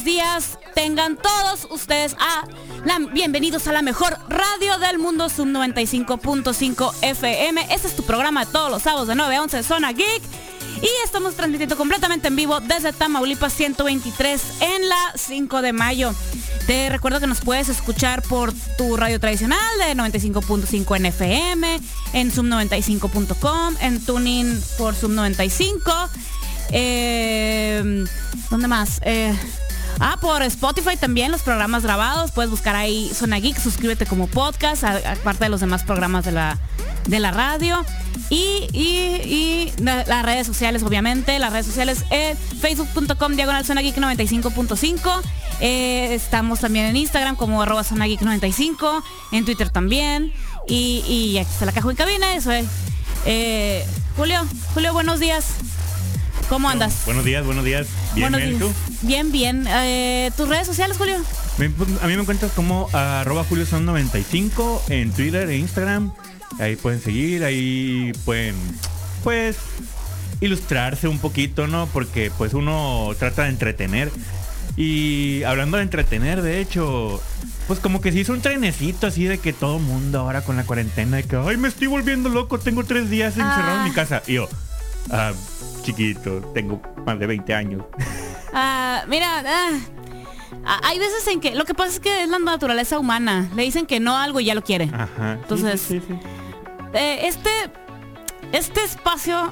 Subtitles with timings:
[0.00, 0.58] días.
[0.74, 2.44] Tengan todos ustedes a
[2.84, 7.66] la, bienvenidos a la mejor radio del mundo, Sub 95.5 FM.
[7.70, 10.22] Este es tu programa todos los sábados de 9 a 11 de Zona Geek.
[10.80, 16.14] Y estamos transmitiendo completamente en vivo desde Tamaulipas 123 en la 5 de mayo.
[16.66, 21.80] Te recuerdo que nos puedes escuchar por tu radio tradicional de 95.5 en FM,
[22.14, 26.08] en sub95.com, en tuning por sub95.
[26.70, 28.04] Eh,
[28.50, 29.00] ¿Dónde más?
[29.04, 29.34] Eh,
[30.02, 32.32] ah, por Spotify también los programas grabados.
[32.32, 36.58] Puedes buscar ahí Zona Geek, suscríbete como podcast, aparte de los demás programas de la,
[37.06, 37.84] de la radio.
[38.28, 41.38] Y, y, las redes sociales, obviamente.
[41.38, 45.20] Las redes sociales es facebook.com diagonal zona geek 95.5.
[45.60, 49.04] Eh, estamos también en Instagram como arroba zona geek 95.
[49.32, 50.32] En Twitter también.
[50.66, 52.34] Y, y aquí está la caja en cabina.
[52.34, 52.66] Eso es.
[53.26, 53.84] Eh,
[54.16, 54.40] Julio,
[54.74, 55.44] Julio, buenos días.
[56.52, 57.06] ¿Cómo andas?
[57.06, 57.86] Buenos días, buenos días.
[58.14, 58.70] Bien, bien, ¿tú?
[59.00, 59.66] Bien, bien.
[59.66, 61.16] Eh, ¿Tus redes sociales, Julio?
[62.02, 66.12] A mí me encuentras como arroba julio son 95 en Twitter e Instagram.
[66.58, 68.54] Ahí pueden seguir, ahí pueden,
[69.24, 69.56] pues,
[70.42, 71.86] ilustrarse un poquito, ¿no?
[71.86, 74.12] Porque pues uno trata de entretener.
[74.76, 77.22] Y hablando de entretener, de hecho,
[77.66, 80.64] pues como que se hizo un trenecito así de que todo mundo ahora con la
[80.64, 83.94] cuarentena, de que, ay, me estoy volviendo loco, tengo tres días encerrado en mi ah.
[83.94, 84.22] casa.
[84.26, 84.50] Y yo,
[85.10, 85.32] ah,
[85.82, 87.84] chiquito, tengo más de 20 años.
[88.54, 92.98] Ah, mira, ah, hay veces en que lo que pasa es que es la naturaleza
[92.98, 93.50] humana.
[93.56, 94.90] Le dicen que no algo y ya lo quiere.
[94.92, 95.38] Ajá.
[95.40, 96.14] Entonces, sí, sí,
[96.92, 97.50] eh, este,
[98.52, 99.50] este espacio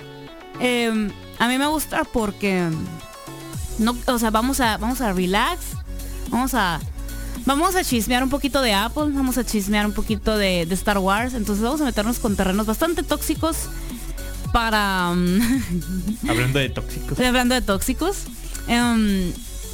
[0.61, 2.69] em, a mí me gusta porque
[3.79, 5.61] no, o sea, vamos a, vamos a relax,
[6.29, 6.79] vamos a,
[7.47, 11.33] vamos a chismear un poquito de Apple, vamos a chismear un poquito de, Star Wars,
[11.33, 13.69] entonces vamos a meternos con terrenos bastante tóxicos
[14.53, 15.09] para...
[16.29, 17.19] hablando de tóxicos.
[17.19, 18.27] Hablando de tóxicos.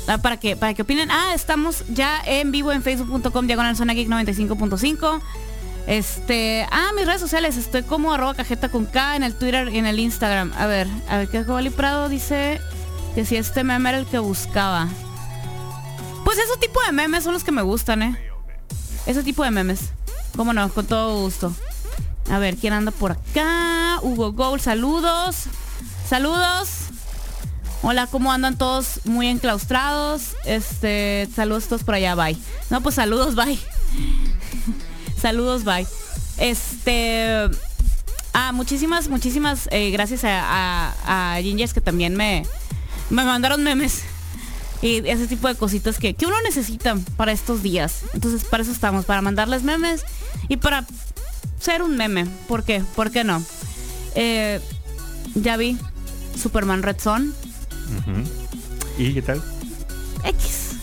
[0.08, 1.10] Ah, para que, para que opinen.
[1.10, 5.20] Ah, estamos ya en vivo en facebook.com diagonal zona geek 95.5.
[5.86, 9.78] Este, ah, mis redes sociales, estoy como arroba cajeta con K en el Twitter y
[9.78, 10.52] en el Instagram.
[10.56, 12.60] A ver, a ver, ¿qué Wally Prado dice
[13.14, 14.88] que si este meme era el que buscaba.
[16.24, 18.18] Pues ese tipo de memes son los que me gustan, ¿eh?
[19.06, 19.90] Ese tipo de memes.
[20.36, 21.54] Cómo no, con todo gusto.
[22.30, 23.75] A ver, ¿quién anda por acá?
[24.02, 25.44] Hugo Gold, saludos.
[26.08, 26.68] Saludos.
[27.82, 29.00] Hola, ¿cómo andan todos?
[29.04, 30.34] Muy enclaustrados.
[30.44, 32.36] Este, saludos todos por allá, bye.
[32.70, 33.58] No, pues saludos, bye.
[35.20, 35.86] Saludos, bye.
[36.38, 37.48] Este.
[38.32, 42.44] Ah, muchísimas, muchísimas eh, gracias a, a, que también me,
[43.08, 44.02] me mandaron memes.
[44.82, 48.02] Y ese tipo de cositas que, que uno necesita para estos días.
[48.12, 50.04] Entonces, para eso estamos, para mandarles memes
[50.48, 50.84] y para
[51.58, 52.26] ser un meme.
[52.46, 52.82] ¿Por qué?
[52.94, 53.42] ¿Por qué no?
[54.16, 54.60] Eh,
[55.34, 55.78] ya vi
[56.36, 57.34] Superman Red Son.
[58.98, 59.42] ¿Y qué tal?
[60.24, 60.76] X.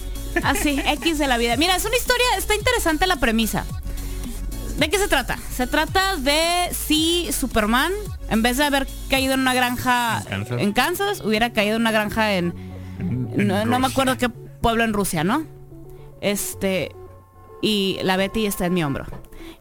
[0.44, 1.58] Así, X de la vida.
[1.58, 3.66] Mira, es una historia, está interesante la premisa.
[4.78, 5.38] ¿De qué se trata?
[5.56, 7.92] Se trata de si Superman,
[8.30, 12.34] en vez de haber caído en una granja en Kansas, hubiera caído en una granja
[12.36, 12.54] en...
[13.36, 15.46] no, me acuerdo qué pueblo en Rusia, ¿no?
[16.22, 16.96] Este...
[17.62, 19.06] Y la Betty está en mi hombro.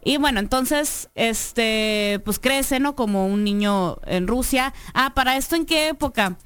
[0.03, 2.95] Y bueno, entonces, este, pues crece, ¿no?
[2.95, 4.73] Como un niño en Rusia.
[4.93, 6.37] Ah, ¿para esto en qué época?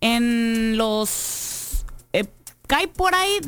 [0.00, 1.84] En los...
[2.12, 2.24] Eh,
[2.66, 3.40] cae por ahí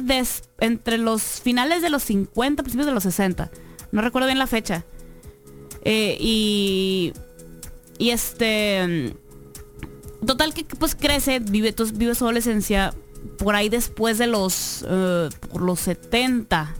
[0.60, 3.50] entre los finales de los 50, principios de los 60
[3.94, 4.84] no recuerdo bien la fecha.
[5.84, 7.12] Eh, y,
[7.96, 9.14] y este,
[10.26, 12.92] total que pues crece, vive, vive su adolescencia
[13.38, 16.74] por ahí después de los, eh, por los 70.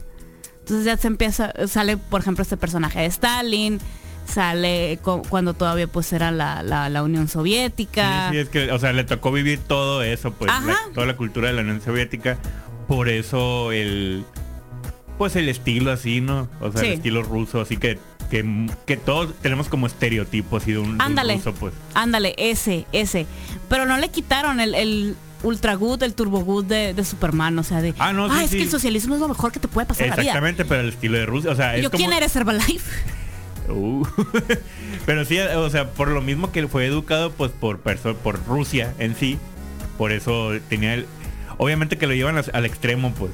[0.65, 3.79] Entonces ya se empieza, sale por ejemplo este personaje de Stalin,
[4.25, 4.97] sale
[5.29, 8.31] cuando todavía pues era la, Unión Soviética.
[8.31, 10.51] Sí, es que, o sea, le tocó vivir todo eso, pues,
[10.95, 12.39] toda la cultura de la Unión Soviética.
[12.87, 14.25] Por eso el,
[15.19, 16.49] pues el estilo así, ¿no?
[16.59, 20.99] O sea, el estilo ruso, así que que, todos tenemos como estereotipos y de un,
[20.99, 21.73] ándale, ruso, pues.
[21.93, 23.27] Ándale, ese, ese.
[23.69, 25.15] Pero no le quitaron el,
[25.45, 28.63] ultra good, el turbo good de, Superman, o sea, de ah, no, ah es que
[28.63, 30.23] el socialismo es lo mejor que te puede pasar en la vida.
[30.23, 32.91] Exactamente, pero el estilo de Rusia, o sea, ¿Yo quién eres Herbalife?
[33.69, 34.05] Uh.
[35.05, 39.15] pero sí, o sea, por lo mismo que fue educado pues por por Rusia en
[39.15, 39.39] sí,
[39.97, 41.07] por eso tenía el
[41.57, 43.31] obviamente que lo llevan al extremo, pues.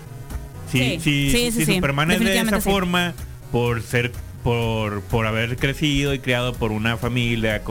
[0.71, 3.13] Sí, sí, sí, Superman es de esa forma
[3.51, 4.11] por ser,
[4.43, 7.61] por, por haber crecido y criado por una familia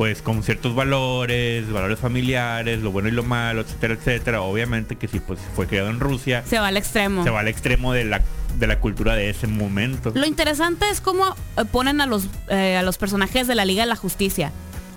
[0.00, 4.40] pues con ciertos valores, valores familiares, lo bueno y lo malo, etcétera, etcétera.
[4.40, 6.42] Obviamente que si pues fue criado en Rusia.
[6.46, 7.22] Se va al extremo.
[7.22, 8.22] Se va al extremo de la,
[8.58, 10.10] de la cultura de ese momento.
[10.14, 13.82] Lo interesante es cómo eh, ponen a los, eh, a los personajes de la Liga
[13.82, 14.52] de la Justicia.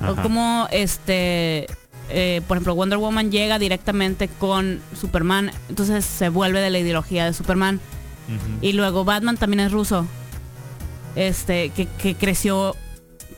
[0.07, 1.67] O cómo este
[2.09, 7.25] eh, por ejemplo, Wonder Woman llega directamente con Superman, entonces se vuelve de la ideología
[7.25, 7.81] de Superman.
[8.61, 10.07] Y luego Batman también es ruso.
[11.17, 12.77] Este, que, que creció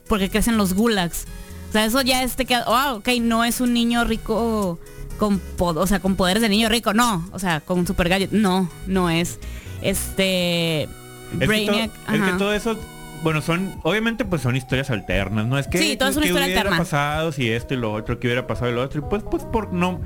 [0.08, 1.26] porque crecen los gulags.
[1.76, 4.80] O sea, eso ya es de que, oh, ok, no es un niño rico
[5.20, 7.28] con, o sea, con poderes de niño rico, no.
[7.34, 9.40] O sea, con super gadget, no, no es.
[9.82, 10.90] Este, Es
[11.38, 12.80] que, Brainiac, todo, es que todo eso,
[13.24, 15.60] bueno, son, obviamente pues son historias alternas, ¿no?
[15.60, 16.78] Es que, Sí, todo es una ¿qué historia hubiera alterna.
[16.78, 19.02] pasado si esto y lo otro, que hubiera pasado y lo otro?
[19.06, 20.00] Y pues, pues, por no,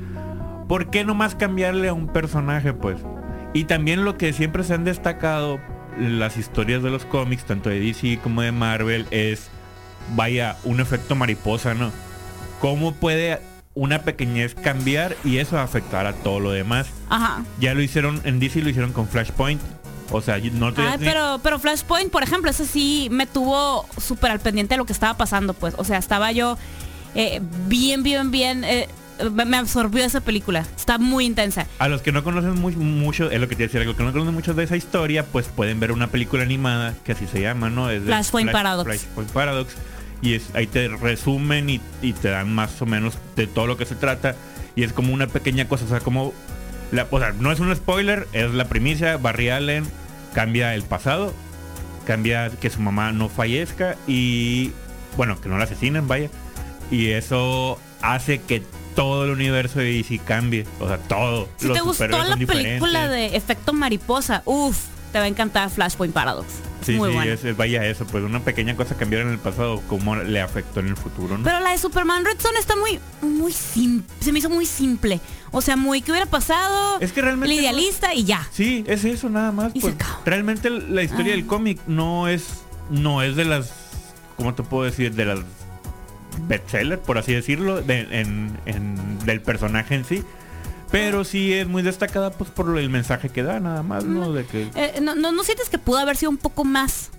[0.68, 2.98] ¿por qué nomás cambiarle a un personaje, pues?
[3.54, 5.60] Y también lo que siempre se han destacado
[6.00, 9.52] las historias de los cómics, tanto de DC como de Marvel, es,
[10.16, 11.92] vaya, un efecto mariposa, ¿no?
[12.60, 13.40] ¿Cómo puede
[13.74, 16.88] una pequeñez cambiar y eso afectar a todo lo demás?
[17.10, 17.44] Ajá.
[17.60, 19.62] Ya lo hicieron, en DC lo hicieron con Flashpoint.
[20.12, 24.32] O sea, no te Ay, pero, pero Flashpoint, por ejemplo, ese sí me tuvo súper
[24.32, 25.76] al pendiente de lo que estaba pasando, pues.
[25.78, 26.58] O sea, estaba yo
[27.16, 28.64] eh, bien, bien, bien.
[28.64, 28.88] eh,
[29.32, 30.66] me absorbió esa película.
[30.76, 31.68] Está muy intensa.
[31.78, 34.04] A los que no conocen muy- mucho, es lo que te decía, a los que
[34.04, 37.42] no conocen mucho de esa historia, pues pueden ver una película animada, que así se
[37.42, 37.90] llama, ¿no?
[37.90, 38.88] Es Flashpoint Paradox.
[38.88, 39.76] Flashpoint Paradox.
[40.22, 43.78] Y es, ahí te resumen y, y te dan más o menos de todo lo
[43.78, 44.36] que se trata.
[44.76, 46.34] Y es como una pequeña cosa, o sea, como...
[46.92, 49.18] La, o sea, no es un spoiler, es la primicia.
[49.18, 49.86] Barry Allen
[50.34, 51.34] cambia el pasado,
[52.06, 54.72] cambia que su mamá no fallezca y...
[55.18, 56.30] Bueno, que no la asesinen, vaya.
[56.92, 58.64] Y eso hace que
[58.96, 60.66] todo el universo de DC cambie.
[60.80, 61.48] O sea, todo.
[61.58, 64.78] Si Los te gustó la película de Efecto Mariposa, uff,
[65.12, 66.48] te va a encantar Flashpoint Paradox.
[66.82, 67.32] Sí, muy sí, bueno.
[67.32, 70.80] es, es- vaya eso, pues una pequeña cosa cambiar en el pasado, cómo le afectó
[70.80, 71.44] en el futuro, ¿no?
[71.44, 74.08] Pero la de Superman Red Son está muy, muy simple.
[74.22, 75.20] Se me hizo muy simple.
[75.52, 77.00] O sea, muy que hubiera pasado.
[77.02, 78.48] Es que realmente El no- idealista y ya.
[78.52, 79.72] Sí, es eso nada más.
[79.76, 79.96] Y Pues,
[80.26, 81.36] realmente la historia Ah.
[81.36, 83.72] del cómic no es no es de las
[84.38, 85.14] ¿cómo te puedo decir?
[85.14, 85.40] de las
[86.48, 90.24] bestsellers, por así decirlo, de- en, en- del personaje en sí.
[90.92, 94.32] Pero sí es muy destacada pues por el mensaje que da nada más, ¿no?
[94.34, 97.12] De que Eh, no, no, ¿no sientes que pudo haber sido un poco más?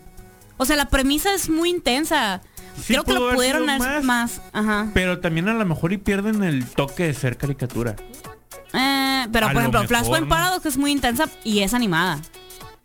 [0.56, 2.42] O sea, la premisa es muy intensa.
[2.76, 4.40] Sí Creo que lo pudieron hacer más.
[4.40, 4.42] más.
[4.52, 4.90] Ajá.
[4.94, 7.96] pero también a lo mejor y pierden el toque de ser caricatura.
[8.72, 10.28] Eh, pero A por lo ejemplo, Flashpoint ¿no?
[10.28, 12.20] Paradox es muy intensa y es animada.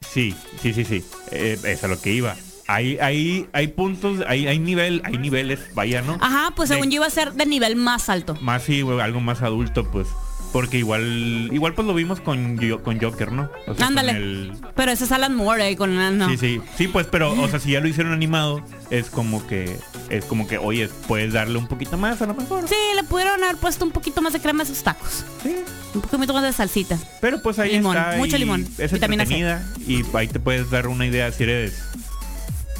[0.02, 1.04] Sí, sí, sí, sí.
[1.32, 2.36] Eh, es a lo que iba.
[2.68, 6.18] Hay, hay, hay puntos, hay, hay nivel, hay niveles, vaya, ¿no?
[6.20, 8.36] Ajá, pues De- según yo iba a ser de nivel más alto.
[8.42, 10.08] Más sí, algo más adulto, pues.
[10.56, 13.52] Porque igual, igual pues lo vimos con, con Joker, ¿no?
[13.68, 14.12] O sea, con Ándale.
[14.14, 16.30] el- Pero ese es Alan Moore eh, con no.
[16.30, 16.62] Sí, sí.
[16.78, 19.78] Sí, pues, pero, o sea, si ya lo hicieron animado, es como que,
[20.10, 22.70] es como que, oye, puedes darle un poquito más a lo mejor.
[22.70, 25.26] Sí, le pudieron haber puesto un poquito más de crema a esos tacos.
[25.44, 25.58] Sí.
[25.94, 26.98] Un poquito más de salsita.
[27.20, 28.16] Pero pues ahí Limón, está.
[28.16, 29.34] mucho y limón, Es vitamina C.
[29.36, 31.84] entretenida y ahí te puedes dar una idea si eres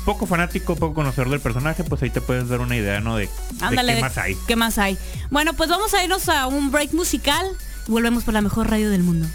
[0.06, 3.18] poco fanático, poco conocedor del personaje, pues ahí te puedes dar una idea, ¿no?
[3.18, 3.96] De, de Ándale.
[3.96, 4.38] qué más hay.
[4.48, 4.98] ¿Qué más hay?
[5.32, 7.46] Bueno, pues vamos a irnos a un break musical
[7.88, 9.28] y volvemos por la mejor radio del mundo.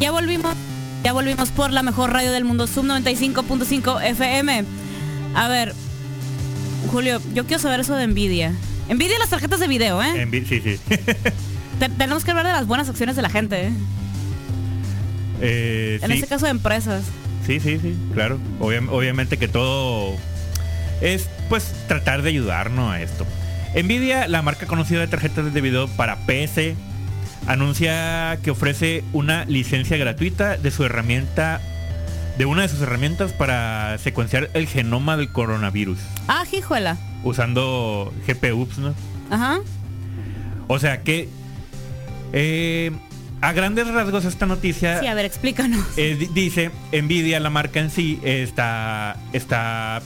[0.00, 0.54] Ya volvimos.
[1.04, 4.64] Ya volvimos por la mejor radio del mundo, Sub 95.5 FM.
[5.34, 5.74] A ver,
[6.90, 8.54] Julio, yo quiero saber eso de Nvidia.
[8.88, 10.28] Nvidia las tarjetas de video, ¿eh?
[10.46, 10.78] Sí, sí.
[11.80, 13.72] Te- tenemos que hablar de las buenas acciones de la gente, ¿eh?
[15.40, 16.14] Eh, En sí.
[16.14, 17.02] este caso de empresas.
[17.46, 18.38] Sí, sí, sí, claro.
[18.60, 20.14] Obvia- obviamente que todo
[21.00, 23.26] es pues tratar de ayudarnos a esto.
[23.74, 26.76] Nvidia, la marca conocida de tarjetas de video para PC,
[27.46, 31.60] anuncia que ofrece una licencia gratuita de su herramienta,
[32.36, 36.98] de una de sus herramientas para secuenciar el genoma del coronavirus, Ah, hijuela.
[37.24, 38.94] usando GPUs, ¿no?
[39.30, 39.60] Ajá.
[40.68, 41.28] O sea que
[42.32, 42.90] eh,
[43.40, 45.84] a grandes rasgos esta noticia Sí, a ver, explícanos.
[45.96, 50.02] eh, di- dice Nvidia, la marca en sí, está, está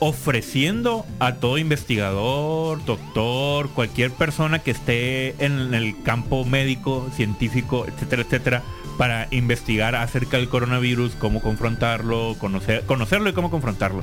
[0.00, 8.22] ofreciendo a todo investigador, doctor, cualquier persona que esté en el campo médico, científico, etcétera,
[8.22, 8.62] etcétera,
[8.96, 14.02] para investigar acerca del coronavirus, cómo confrontarlo, conocer, conocerlo y cómo confrontarlo.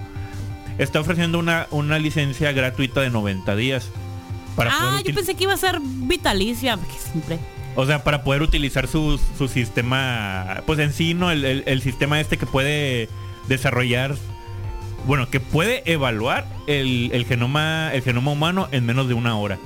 [0.78, 3.90] Está ofreciendo una, una licencia gratuita de 90 días.
[4.56, 6.78] Para ah, yo pensé que iba a ser vitalicia.
[6.78, 7.40] Qué simple.
[7.76, 11.30] o sea, para poder utilizar su, su sistema, pues en sí, ¿no?
[11.32, 13.10] El, el- el sistema este que puede
[13.50, 14.16] desarrollar,
[15.06, 19.60] bueno, que puede evaluar el, el genoma, el genoma humano en menos de una hora.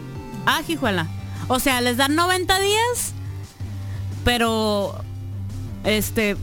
[0.46, 1.08] Ah, hijuela.
[1.48, 3.14] O sea, les dan 90 días,
[4.24, 5.04] pero...
[5.84, 6.36] Este...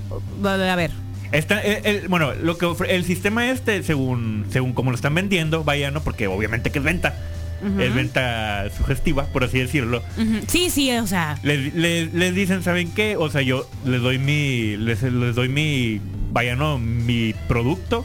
[0.44, 0.90] A ver.
[1.32, 5.14] Esta- el- el- bueno, lo que ofre- el sistema este, según, según como lo están
[5.14, 6.00] vendiendo, vaya, ¿no?
[6.02, 7.14] Porque obviamente que es venta.
[7.62, 7.80] Ujú.
[7.80, 10.02] Es venta sugestiva, por así decirlo.
[10.18, 10.40] Ujú.
[10.46, 11.38] Sí, sí, o sea...
[11.42, 13.16] Les, les- les dicen, ¿saben qué?
[13.16, 14.76] O sea, yo les doy mi.
[14.76, 16.00] Les, les doy mi.
[16.32, 18.04] vaya, no, mi producto,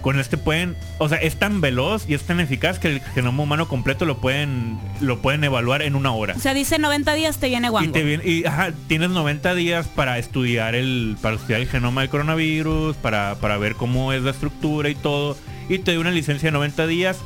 [0.00, 3.44] con este pueden, o sea, es tan veloz y es tan eficaz que el genoma
[3.44, 6.34] humano completo lo pueden, lo pueden evaluar en una hora.
[6.36, 7.92] O sea, dice 90 días te viene Y, guango.
[7.92, 12.10] te viene- y, ajá, tienes 90 días para estudiar el para estudiar el genoma del
[12.10, 15.36] coronavirus, para, para ver cómo es la estructura y todo.
[15.68, 17.18] Y te da una licencia de 90 días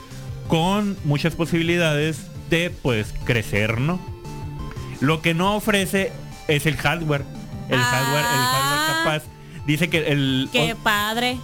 [0.48, 2.18] con muchas posibilidades
[2.50, 4.00] de pues crecer, ¿no?
[5.00, 6.12] Lo que no ofrece
[6.48, 7.24] es el hardware.
[7.68, 8.52] El hardware, el Ah.
[8.52, 9.30] hardware capaz.
[9.66, 10.48] Dice que el.
[10.52, 11.38] Qué padre.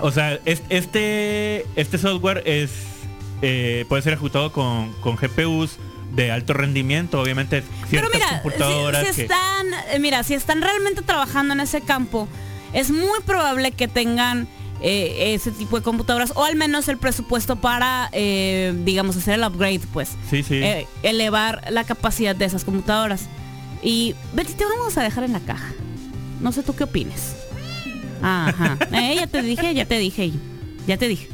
[0.00, 2.70] O sea, es- este, este software es
[3.42, 5.76] eh, puede ser ejecutado con, con GPUs
[6.12, 11.02] de alto rendimiento, obviamente Pero mira, computadoras si que- están, eh, mira, si están realmente
[11.02, 12.26] trabajando en ese campo,
[12.72, 14.48] es muy probable que tengan
[14.80, 19.44] eh, ese tipo de computadoras o al menos el presupuesto para, eh, digamos, hacer el
[19.44, 20.54] upgrade, pues, Sí, sí.
[20.56, 23.22] eh, elevar la capacidad de esas computadoras.
[23.82, 25.72] Y Betty, te vamos a dejar en la caja.
[26.40, 27.34] No sé tú qué opines.
[28.22, 28.76] Ajá.
[28.92, 30.32] Eh, ya te dije, ya te dije,
[30.86, 31.28] ya te dije.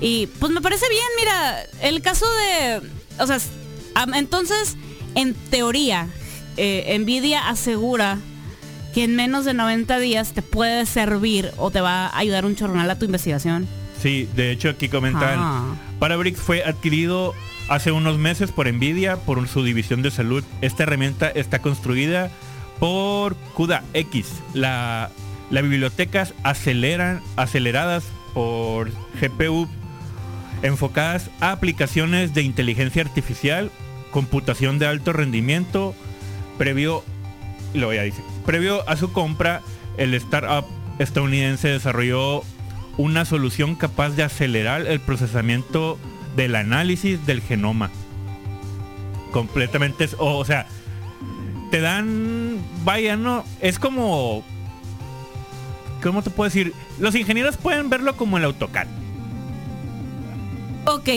[0.00, 2.82] Y pues me parece bien, mira, el caso de,
[3.18, 3.38] o sea,
[4.14, 4.76] entonces,
[5.14, 6.08] en teoría,
[6.58, 8.18] eh, Nvidia asegura
[8.96, 12.56] que en menos de 90 días te puede servir o te va a ayudar un
[12.56, 13.68] chorronal a tu investigación.
[14.00, 15.74] Sí, de hecho aquí comentan, Ah.
[15.98, 17.34] Parabricks fue adquirido
[17.68, 20.42] hace unos meses por Nvidia por su división de salud.
[20.62, 22.30] Esta herramienta está construida
[22.80, 24.28] por CUDA X.
[24.54, 25.10] La,
[25.50, 29.68] las bibliotecas aceleran, aceleradas por GPU
[30.62, 33.70] enfocadas a aplicaciones de inteligencia artificial,
[34.10, 35.94] computación de alto rendimiento,
[36.56, 37.04] previo,
[37.74, 39.62] y luego ya dice, previo a su compra,
[39.96, 40.66] el startup
[40.98, 42.42] estadounidense desarrolló
[42.96, 45.98] una solución capaz de acelerar el procesamiento
[46.34, 47.90] del análisis del genoma.
[49.32, 50.66] Completamente, o, o sea,
[51.70, 54.44] te dan, vaya, no, es como,
[56.02, 56.72] ¿cómo te puedo decir?
[56.98, 58.86] Los ingenieros pueden verlo como el AutoCAD.
[60.86, 61.08] Ok.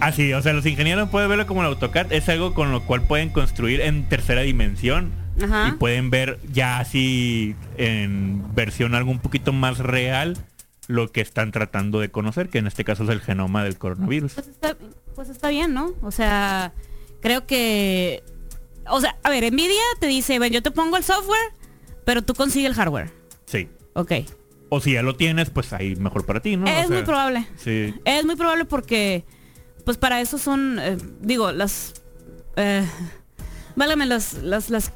[0.00, 3.02] Así, o sea, los ingenieros pueden verlo como el AutoCAD, es algo con lo cual
[3.02, 5.68] pueden construir en tercera dimensión Ajá.
[5.68, 10.36] y pueden ver ya así en versión algo un poquito más real
[10.86, 14.34] lo que están tratando de conocer, que en este caso es el genoma del coronavirus.
[14.34, 14.76] Pues está,
[15.14, 15.92] pues está bien, ¿no?
[16.02, 16.72] O sea,
[17.20, 18.22] creo que...
[18.88, 21.52] O sea, a ver, Nvidia te dice, ven, yo te pongo el software,
[22.04, 23.10] pero tú consigues el hardware.
[23.46, 23.68] Sí.
[23.94, 24.12] Ok.
[24.68, 26.66] O si ya lo tienes, pues ahí mejor para ti, ¿no?
[26.66, 27.46] O es sea, muy probable.
[27.56, 27.94] Sí.
[28.04, 29.24] Es muy probable porque,
[29.86, 32.02] pues para eso son, eh, digo, las...
[32.56, 32.86] Eh,
[33.74, 34.92] válgame, las, las, las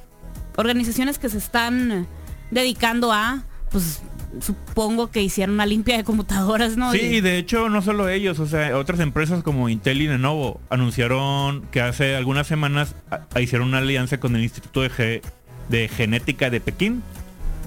[0.59, 2.07] organizaciones que se están
[2.50, 4.03] dedicando a, pues
[4.41, 6.93] supongo que hicieron una limpia de computadoras, ¿no?
[6.93, 10.61] Sí, Y- de hecho no solo ellos, o sea, otras empresas como Intel y Lenovo
[10.69, 15.23] anunciaron que hace algunas semanas a- a- hicieron una alianza con el Instituto de, Ge-
[15.69, 17.03] de Genética de Pekín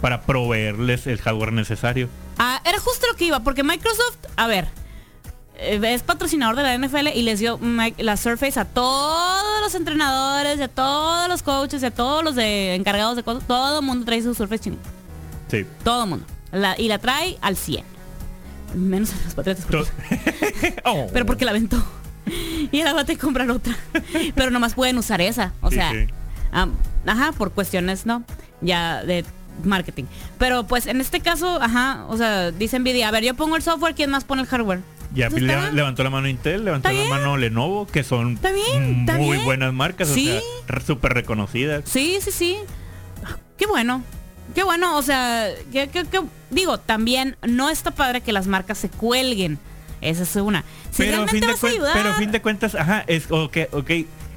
[0.02, 2.10] para proveerles el hardware necesario.
[2.38, 4.68] Ah, era justo lo que iba, porque Microsoft, a ver,
[5.62, 7.60] es patrocinador de la NFL y les dio
[7.98, 12.76] la Surface a todos los entrenadores, a todos los coaches, y a todos los de
[12.76, 13.44] encargados de cosas.
[13.48, 14.80] Todo el mundo trae su Surface chingón.
[15.50, 15.66] Sí.
[15.84, 16.26] Todo el mundo.
[16.52, 17.84] La- y la trae al 100.
[18.76, 19.66] Menos a los patriotas.
[19.66, 21.08] porque- Oh.
[21.14, 21.84] pero porque la aventó.
[22.72, 23.76] Y ahora va a comprar otra.
[24.36, 25.52] Pero nomás pueden usar esa.
[25.62, 26.08] O Sí, sea, sí.
[27.06, 28.24] ajá, por cuestiones, ¿no?
[28.62, 29.26] Ya de
[29.66, 30.06] marketing.
[30.38, 33.62] Pero pues en este caso, ajá, o sea, dice Nvidia, a ver, yo pongo el
[33.64, 34.80] software, ¿quién más pone el hardware?
[35.14, 37.10] Ya Pues le- levantó la mano Intel, levantó la bien.
[37.10, 40.30] mano Lenovo, que son bien, está muy buenas marcas, Sí.
[40.30, 40.40] o
[40.70, 41.84] sea, súper reconocidas.
[41.86, 42.58] Sí, sí, sí.
[43.58, 44.04] Qué bueno.
[44.56, 48.78] Qué bueno, o sea, que, que- que- digo, también no está padre que las marcas
[48.78, 49.60] se cuelguen.
[50.02, 50.64] Esa es una.
[50.92, 51.94] Si pero, fin de ayudar.
[51.94, 53.92] pero fin de cuentas, ajá, es ok, ok.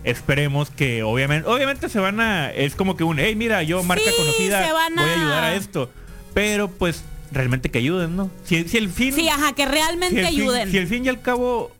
[0.04, 4.04] Esperemos que obviamente, obviamente se van a, es como que un, hey, mira, yo marca
[4.04, 5.90] Sí, conocida, voy a- ayudar a esto.
[6.34, 7.02] Pero pues
[7.34, 8.30] realmente que ayuden, ¿no?
[8.44, 10.70] Si, si el fin, Sí, ajá, que si realmente el fin- ayuden.
[10.70, 11.70] si el fin y al cabo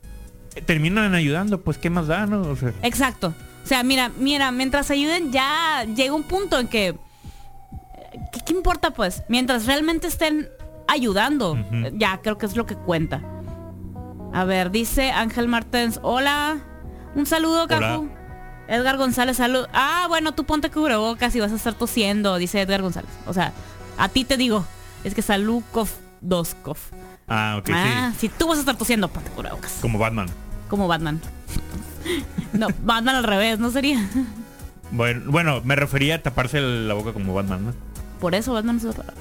[0.54, 2.42] eh, terminan ayudando, pues qué más da, ¿no?
[2.42, 3.34] O sea, Exacto.
[3.64, 6.94] O sea, mira, mira, mientras ayuden ya llega un punto en que
[8.32, 9.22] ¿qué, qué importa pues?
[9.28, 10.48] Mientras realmente estén
[10.86, 11.56] ayudando,
[11.94, 13.22] ya creo que es lo que cuenta.
[14.32, 16.58] A ver, dice Ángel Martens, hola.
[17.14, 17.66] Un saludo.
[17.68, 18.08] Capu.
[18.66, 19.66] Edgar González, salud.
[19.72, 23.10] Ah, bueno, tú ponte cubrebocas y vas a estar tosiendo, dice Edgar González.
[23.26, 23.52] O sea,
[23.98, 24.64] a ti te digo,
[25.04, 26.78] es que salud, cof, dos, cof.
[27.28, 28.28] ah, ok, ah, sí.
[28.28, 29.78] si tú vas a estar tosiendo, ponte cubrebocas.
[29.80, 30.26] Como Batman.
[30.68, 31.20] Como Batman.
[32.52, 34.08] no, Batman al revés, ¿no sería?
[34.90, 37.72] Bueno, bueno, me refería a taparse la boca como Batman, ¿no?
[38.20, 39.12] Por eso Batman es raro.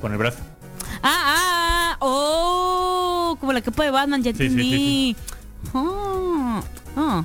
[0.00, 0.38] Con el brazo.
[1.02, 1.34] Ah,
[1.92, 4.70] ah, oh, como la capa de Batman, ya Sí, sí, entendí.
[4.70, 5.16] sí,
[5.74, 6.60] Oh,
[6.96, 7.24] oh.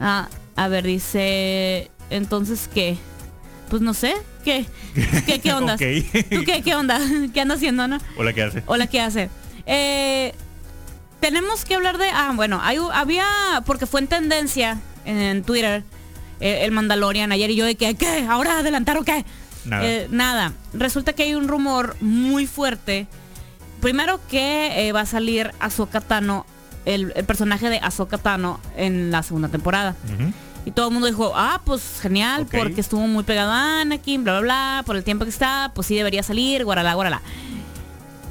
[0.00, 2.96] Ah, a ver, dice, entonces qué?
[3.70, 4.14] Pues no sé,
[4.44, 4.66] ¿Qué?
[5.26, 5.74] ¿Qué, qué onda?
[5.74, 5.80] Ok.
[6.30, 7.00] ¿Tú qué, qué onda?
[7.34, 7.98] ¿Qué anda haciendo, no?
[8.16, 8.62] Hola, ¿qué hace?
[8.66, 9.30] Hola, ¿qué hace?
[9.66, 10.34] Eh,
[11.20, 12.08] tenemos que hablar de...
[12.10, 13.26] Ah, bueno, hay, había...
[13.64, 15.82] Porque fue en tendencia en, Twitter
[16.40, 18.26] eh, el Mandalorian ayer y yo de que, ¿qué?
[18.28, 19.24] ¿Ahora adelantar o qué?
[19.64, 19.86] Nada.
[19.86, 20.52] Eh, nada.
[20.74, 23.06] Resulta que hay un rumor muy fuerte.
[23.80, 26.46] Primero que va a salir Ahsoka Tano,
[26.84, 29.96] el, el personaje de Ahsoka Tano en la segunda temporada.
[30.66, 34.32] Y todo el mundo dijo, ah, pues genial, porque estuvo muy pegado a Anakin, bla,
[34.34, 37.20] bla, bla, por el tiempo que está, pues sí debería salir, guaralá, guaralá.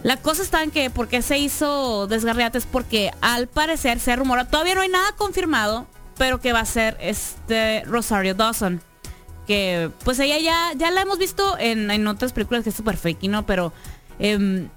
[0.02, 2.58] La cosa está en que, ¿por qué se hizo desgarriate?
[2.58, 5.88] Es porque al parecer se rumora, todavía no hay nada confirmado,
[6.18, 8.82] pero que va a ser este Rosario Dawson.
[9.48, 12.98] Que pues ella ya, ya la hemos visto en, en otras películas que es súper
[12.98, 13.46] fake, ¿no?
[13.46, 13.74] Pero
[14.20, 14.70] em,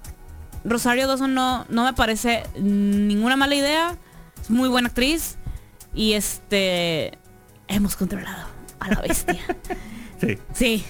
[0.63, 3.97] Rosario Dawson no, no me parece ninguna mala idea.
[4.41, 5.37] Es muy buena actriz.
[5.93, 7.17] Y este
[7.67, 8.45] hemos controlado
[8.79, 9.39] a la bestia.
[10.19, 10.35] Sí.
[10.51, 10.83] sí.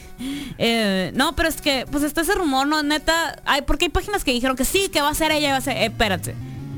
[0.57, 3.41] Eh, no, pero es que, pues está ese rumor, no, neta.
[3.45, 5.61] Hay, porque hay páginas que dijeron que sí, que va a ser ella, va a
[5.61, 5.75] ser.
[5.75, 6.33] eh, espérate.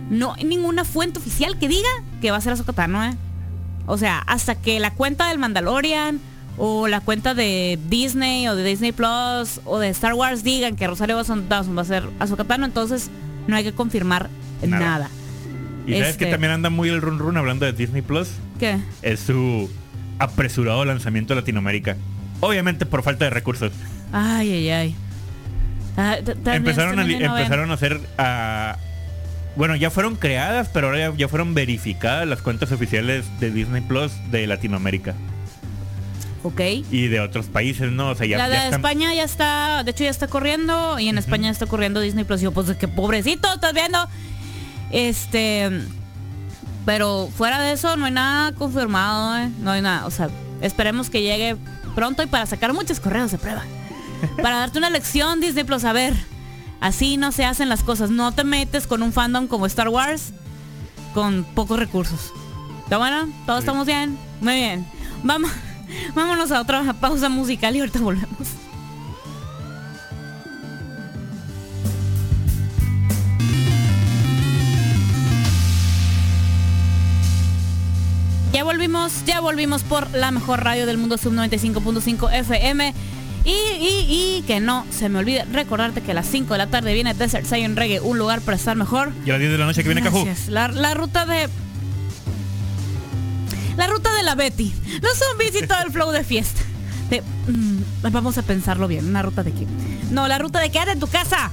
[0.10, 1.88] No hay ninguna fuente oficial que diga
[2.22, 3.16] que va a ser Ahsoka Tano, ¿eh?
[3.86, 6.20] O sea, hasta que la cuenta del Mandalorian
[6.58, 10.88] o la cuenta de Disney o de Disney Plus o de Star Wars digan que
[10.88, 13.12] Rosario Dawson Dawson va a ser Ahsoka Tano, entonces
[13.46, 14.28] no hay que confirmar
[14.66, 14.84] Nada.
[14.84, 15.10] nada.
[15.86, 18.30] Y sabes Este- que también anda muy el run run hablando de Disney Plus.
[18.60, 18.80] ¿Qué?
[19.04, 19.70] Es su
[20.20, 21.98] apresurado lanzamiento a Latinoamérica.
[22.42, 23.72] Obviamente por falta de recursos.
[24.14, 24.96] Ay, ay, ay.
[25.98, 28.78] Ah, también Empezaron a, empezaron a hacer ah,
[29.56, 33.82] bueno, ya fueron creadas, pero ahora ya, ya fueron verificadas las cuentas oficiales de Disney
[33.82, 35.16] Plus de Latinoamérica
[36.44, 36.62] Ok.
[36.90, 38.12] y de otros países, ¿no?
[38.12, 40.98] O sea, ya, la de ya están- España ya está, de hecho ya está corriendo
[41.00, 42.40] y en España está corriendo Disney Plus.
[42.40, 44.08] Y Yo, pues que pobrecito, estás viendo.
[44.92, 45.70] Este,
[46.90, 49.52] pero fuera de eso no hay nada confirmado, ¿eh?
[49.60, 50.08] no hay nada.
[50.08, 50.28] O sea,
[50.60, 51.56] esperemos que llegue
[51.94, 53.62] pronto y para sacar muchos correos de prueba.
[54.42, 56.16] para darte una lección Disney Plus, a ver,
[56.82, 58.10] así no se hacen las cosas.
[58.10, 60.34] No te metes con un fandom como Star Wars
[61.14, 62.34] con pocos recursos.
[62.86, 63.30] ¿Está bueno?
[63.46, 63.66] ¿Todos Sí.
[63.66, 64.18] estamos bien?
[64.42, 64.88] Muy bien.
[65.22, 65.52] Vamos,
[66.16, 68.48] vámonos a otra pausa musical y ahorita volvemos.
[78.90, 82.94] Volvimos, ya volvimos por la mejor radio del mundo, Sub 95.5 FM.
[83.46, 84.06] Y, y,
[84.40, 87.14] y que no se me olvide recordarte que a las 5 de la tarde viene
[87.14, 89.12] Desert Zion Reggae, un lugar para estar mejor.
[89.26, 90.28] y a las 10 de la noche que viene Cajú.
[90.50, 91.48] La, la ruta de.
[93.78, 94.74] La ruta de la Betty.
[95.02, 96.62] Los zombies y todo el flow de fiesta.
[97.10, 99.08] De- mm, vamos a pensarlo bien.
[99.08, 99.66] ¿Una ruta de qué?
[100.12, 101.52] No, la ruta de quedar en tu casa.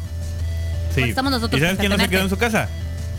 [0.94, 1.03] Sí.
[1.03, 2.68] estamos nosotros ¿Y sabes quién no se quedó en su casa?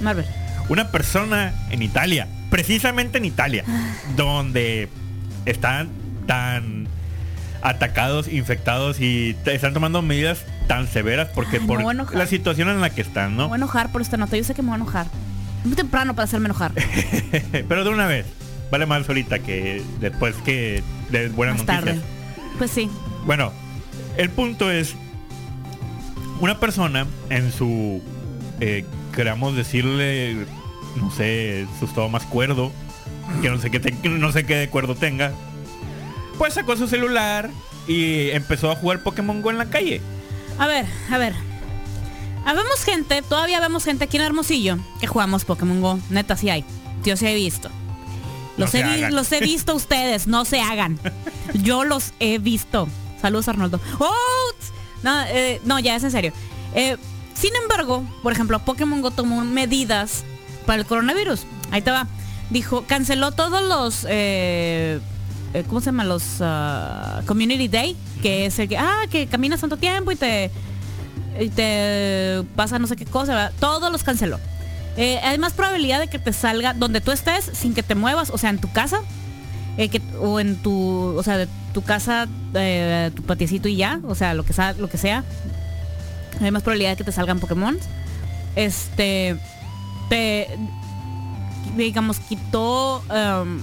[0.02, 0.26] Marvel.
[0.70, 3.64] Una persona en Italia, precisamente en Italia,
[4.16, 4.90] donde
[5.46, 5.90] están
[6.26, 6.88] tan
[7.62, 12.82] atacados, infectados y están tomando medidas tan severas porque Ay, me por la situación en
[12.82, 13.48] la que están, Me ¿no?
[13.48, 14.38] voy a enojar por esta nota.
[14.38, 15.08] Yo sé que me voy a enojar.
[15.62, 16.72] Es muy temprano para hacerme enojar.
[17.68, 18.26] Pero de una vez,
[18.72, 21.96] vale más solita que después que de buenas Más noticias.
[21.98, 22.02] tarde.
[22.58, 22.90] Pues sí.
[23.26, 23.52] Bueno,
[24.18, 24.96] el punto es
[26.40, 28.02] una persona en su,
[28.60, 30.46] eh, queramos decirle,
[30.98, 32.72] no sé, su estado más cuerdo,
[33.42, 35.32] que no sé qué, te- no sé qué de cuerdo tenga,
[36.38, 37.50] pues sacó su celular
[37.88, 40.02] y empezó a jugar Pokémon Go en la calle.
[40.60, 41.34] A ver, a ver.
[42.46, 46.00] Habemos gente, todavía vemos gente aquí en Hermosillo que jugamos Pokémon Go.
[46.10, 46.64] Neta, sí hay.
[47.04, 47.70] Yo sí he visto.
[48.58, 50.98] Los, No he, los he visto ustedes, no se hagan.
[51.56, 52.88] Yo los he visto.
[53.22, 53.80] Saludos, Arnoldo.
[54.00, 54.14] ¡Oh!
[55.04, 56.32] No, eh, no, ya es en serio.
[56.74, 56.98] Eh,
[57.36, 60.24] sin embargo, por ejemplo, Pokémon Go tomó medidas
[60.68, 61.48] para el coronavirus.
[61.72, 62.06] Ahí te va.
[62.52, 64.06] Dijo, canceló todos los...
[64.08, 65.00] eh,
[65.54, 66.04] eh, ¿Cómo se llama?
[66.04, 70.52] Los ah, Community Day, que es el que, ah, que caminas tanto tiempo y te,
[71.40, 73.54] y te pasa no sé qué cosa, ¿verdad?
[73.60, 74.40] todos los canceló.
[74.98, 78.30] Eh, hay más probabilidad de que te salga donde tú estés sin que te muevas,
[78.30, 79.00] o sea, en tu casa,
[79.78, 82.28] eh, o en tu, o sea, de tu casa,
[83.16, 85.24] tu patiecito y ya, o sea, lo que sea, lo que sea.
[86.42, 87.78] Hay más probabilidad de que te salgan Pokémon.
[88.56, 89.38] Este,
[90.10, 90.48] te,
[91.76, 93.60] digamos, quitó, em,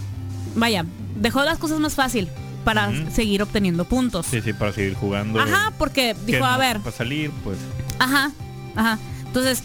[0.55, 0.85] vaya,
[1.17, 2.29] dejó las cosas más fácil
[2.65, 4.27] para seguir obteniendo puntos.
[4.27, 5.39] Sí, sí, para seguir jugando.
[5.41, 7.59] Ajá, porque Que dijo, a ver, Para salir, pues.
[7.99, 8.33] Ajá,
[8.75, 8.99] ajá.
[9.27, 9.63] Entonces,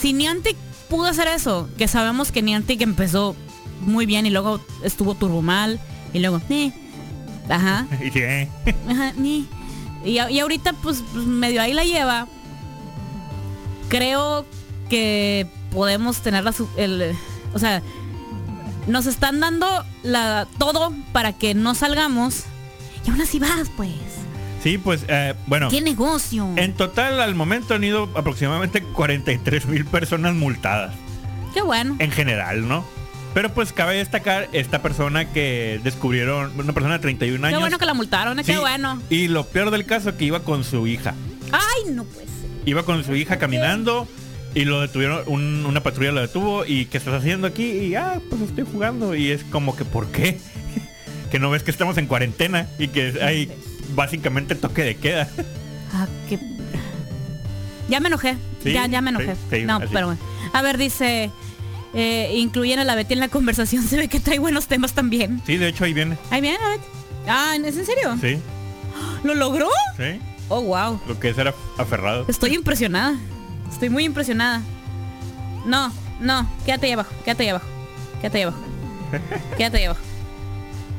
[0.00, 0.56] si Niantic
[0.88, 3.34] pudo hacer eso, que sabemos que Niantic empezó
[3.80, 5.80] muy bien y luego estuvo turbo mal
[6.12, 6.72] y luego, ni,
[7.48, 8.48] ajá, eh.
[8.88, 9.46] ajá, ni.
[10.04, 12.28] Y, y ahorita pues, medio ahí la lleva.
[13.88, 14.46] Creo
[14.88, 17.14] que podemos tener la, su- el,
[17.54, 17.82] o sea,
[18.86, 19.66] nos están dando
[20.02, 22.44] la, todo para que no salgamos
[23.06, 23.90] y aún así vas, pues.
[24.62, 25.68] Sí, pues, eh, bueno.
[25.68, 26.48] ¡Qué negocio!
[26.56, 30.94] En total, al momento han ido aproximadamente 43 mil personas multadas.
[31.54, 31.96] Qué bueno.
[32.00, 32.84] En general, ¿no?
[33.34, 37.56] Pero pues cabe destacar esta persona que descubrieron, una persona de 31 años.
[37.56, 38.44] Qué bueno que la multaron, ¿eh?
[38.44, 39.00] Sí, qué bueno.
[39.10, 41.14] Y lo peor del caso que iba con su hija.
[41.52, 42.34] Ay, no puede ser.
[42.66, 44.08] Iba con su hija caminando
[44.60, 47.64] y lo detuvieron, un- una patrulla lo detuvo y ¿qué estás haciendo aquí?
[47.64, 49.14] Y ah, pues estoy jugando.
[49.14, 50.38] Y es como que ¿por qué?
[51.30, 53.50] que no ves que estamos en cuarentena y que hay
[53.94, 55.28] básicamente toque de queda.
[55.94, 56.38] Ah, qué...
[57.88, 58.36] Ya me enojé.
[58.62, 59.34] Sí, ya, ya me enojé.
[59.48, 59.86] sí, sí, no, así.
[59.90, 60.20] pero bueno.
[60.52, 61.30] A ver, dice...
[61.94, 63.82] Eh, incluyen a la Betty en la conversación.
[63.88, 65.40] Se ve que trae buenos temas también.
[65.46, 66.18] Sí, de hecho ahí viene.
[66.30, 66.84] Ahí viene la Betty.
[67.26, 68.18] Ah, ¿es en serio?
[68.20, 68.38] Sí,
[69.24, 69.68] ¿Lo logró?
[69.96, 70.20] sí.
[70.50, 71.00] Oh, wow.
[71.08, 72.26] Lo que es era aferrado.
[72.28, 73.16] Estoy impresionada.
[73.70, 74.62] Estoy muy impresionada.
[75.66, 77.66] No, no, quédate ahí abajo, quédate ahí abajo.
[78.20, 78.58] Quédate ahí abajo.
[79.56, 80.00] Quédate ahí abajo.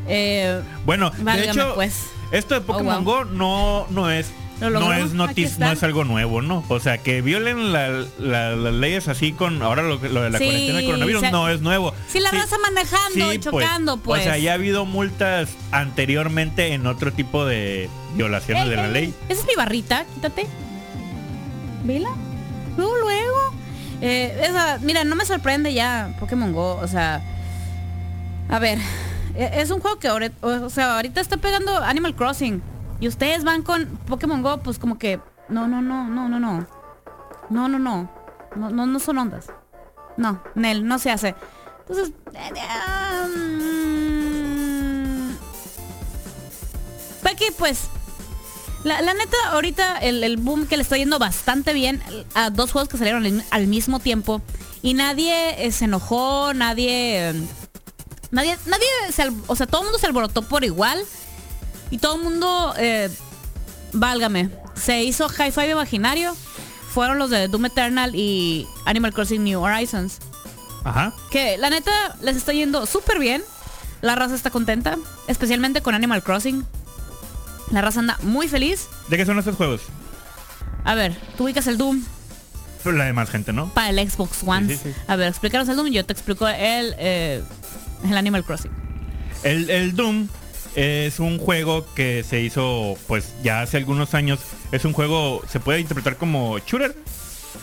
[0.08, 2.08] Eh, Bueno, de hecho, pues.
[2.32, 3.14] esto de Pokémon Oh, wow.
[3.20, 6.66] Go no, no es ¿Lo no es noticia, no es algo nuevo, ¿no?
[6.68, 10.38] O sea, que violen la- la- las leyes así con ahora lo, lo de la
[10.38, 11.94] Sí, cuarentena del coronavirus o sea, no es nuevo.
[12.10, 14.20] si la Sí, raza manejando y sí, chocando, pues.
[14.20, 18.88] O sea, ya ha habido multas anteriormente en otro tipo de violaciones Ey, de la
[18.88, 19.14] ey, ley.
[19.30, 20.46] Esa es mi barrita, quítate.
[21.86, 22.10] ¿Vela?
[22.88, 23.54] Luego.
[24.02, 26.78] Eh, esa, mira, no me sorprende ya Pokémon Go.
[26.82, 27.22] O sea,
[28.50, 28.80] a ver,
[29.36, 32.62] e- es un juego que ahora, o sea, ahorita está pegando Animal Crossing.
[33.02, 36.68] Y ustedes van con Pokémon Go, pues como que, no, no, no, no, no, no.
[37.50, 38.10] No, no, no.
[38.56, 39.48] No, no, no son ondas.
[40.18, 41.36] No, Nel, no se hace.
[41.88, 45.30] Entonces, eh, eh, mm,
[47.58, 47.90] pues,
[48.84, 52.02] la, la neta, ahorita el, el boom que le está yendo bastante bien
[52.34, 54.42] a dos juegos que salieron al, al mismo tiempo
[54.82, 57.34] y nadie eh, se enojó, nadie, eh,
[58.32, 61.04] nadie, nadie, se o sea, todo el mundo se alborotó por igual
[61.92, 63.10] y todo el mundo, eh,
[63.92, 66.36] válgame, se hizo hi-fi imaginario,
[66.94, 70.20] fueron los de Doom Eternal y Animal Crossing New Horizons,
[70.86, 71.14] Ajá.
[71.32, 73.44] que la neta les está yendo súper bien,
[74.02, 76.66] la raza está contenta, especialmente con Animal Crossing.
[77.72, 78.88] La raza anda muy feliz.
[79.10, 79.82] ¿De qué son estos juegos?
[80.84, 82.02] A ver, tú ubicas el Doom
[82.86, 83.70] la demás gente, ¿no?
[83.74, 84.68] para el Xbox One.
[84.68, 85.02] Sí, sí, sí.
[85.08, 87.44] A ver, explícanos el Doom y yo te explico el, eh,
[88.04, 88.72] el Animal Crossing.
[89.44, 90.28] El, el Doom
[90.76, 94.40] es un juego que se hizo pues ya hace algunos años.
[94.72, 96.96] Es un juego, se puede interpretar como shooter.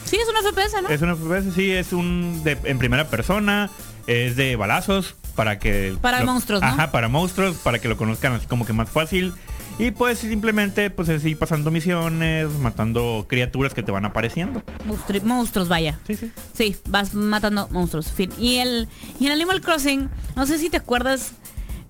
[0.05, 0.89] Sí, es una FPS, ¿no?
[0.89, 3.71] Es una FPS, sí, es un de, en primera persona,
[4.07, 6.69] es de balazos para que Para monstruos, ¿no?
[6.69, 9.35] Ajá, para monstruos, para que lo conozcan así como que más fácil.
[9.79, 14.63] Y pues simplemente pues así pasando misiones, matando criaturas que te van apareciendo.
[14.89, 15.99] Monstru- monstruos, vaya.
[16.07, 16.33] Sí, sí.
[16.55, 18.11] Sí, vas matando monstruos.
[18.11, 18.31] Fin.
[18.39, 18.89] Y el,
[19.21, 21.33] y el Animal Crossing, no sé si te acuerdas,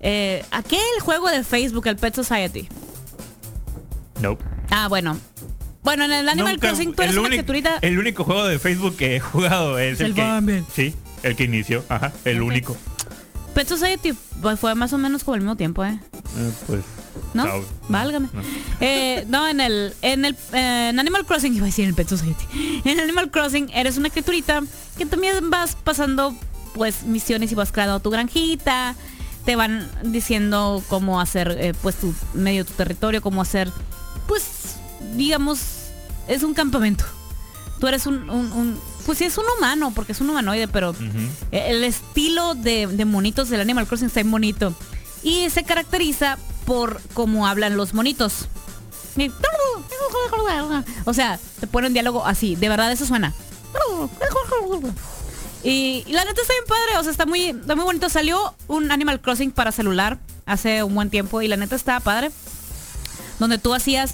[0.01, 2.67] eh, aquel juego de Facebook, el Pet Society.
[4.21, 4.37] No.
[4.69, 5.17] Ah, bueno.
[5.83, 7.77] Bueno, en el Animal Nunca- Crossing tú eres el una único- criaturita.
[7.81, 10.63] El único juego de Facebook que he jugado es el, El que Bumble.
[10.73, 12.75] Sí, el que inició, ajá, el único.
[13.53, 15.97] Pet Society fue- fue más o menos como el mismo tiempo, ¿eh?
[16.37, 16.81] Eh, pues
[17.33, 17.45] ¿No?
[17.45, 17.63] Chao.
[17.89, 18.27] Válgame.
[18.33, 18.41] No.
[18.81, 21.95] Eh, no, en el, en el eh, en Animal Crossing, iba a decir en el
[21.95, 22.45] Pet Society.
[22.85, 24.61] En Animal Crossing eres una criaturita
[24.97, 26.35] que también vas pasando
[26.73, 28.95] pues misiones y vas creando tu granjita.
[29.45, 33.71] Te van diciendo cómo hacer eh, pues tu medio tu territorio, cómo hacer
[34.27, 34.75] pues
[35.15, 35.59] digamos
[36.27, 37.05] es un campamento.
[37.79, 40.93] Tú eres un, un- un- pues sí es un humano porque es un humanoide, pero
[41.51, 44.73] el estilo de, de monitos del Animal Crossing está muy bonito.
[45.23, 48.49] Y se caracteriza por cómo hablan los monitos.
[51.05, 52.57] O sea, te pone un diálogo así.
[52.57, 53.33] De verdad, eso suena.
[55.63, 56.97] Y, la neta está bien padre.
[56.99, 58.09] O sea, está muy, está muy bonito.
[58.09, 61.41] Salió un Animal Crossing para celular hace un buen tiempo.
[61.41, 62.31] Y la neta está padre.
[63.39, 64.13] Donde tú hacías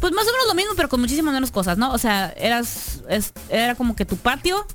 [0.00, 1.92] pues más o menos lo mismo, pero con muchísimas menos cosas, ¿no?
[1.92, 4.66] O sea, eras, es- era como que tu patio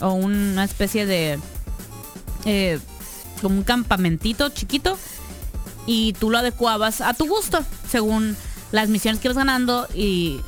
[0.00, 1.38] o una especie de,
[2.44, 2.78] eh,
[3.40, 4.98] como un campamentito chiquito
[5.86, 8.36] y tú lo adecuabas a tu gusto, según
[8.72, 10.40] las misiones que ibas ganando y,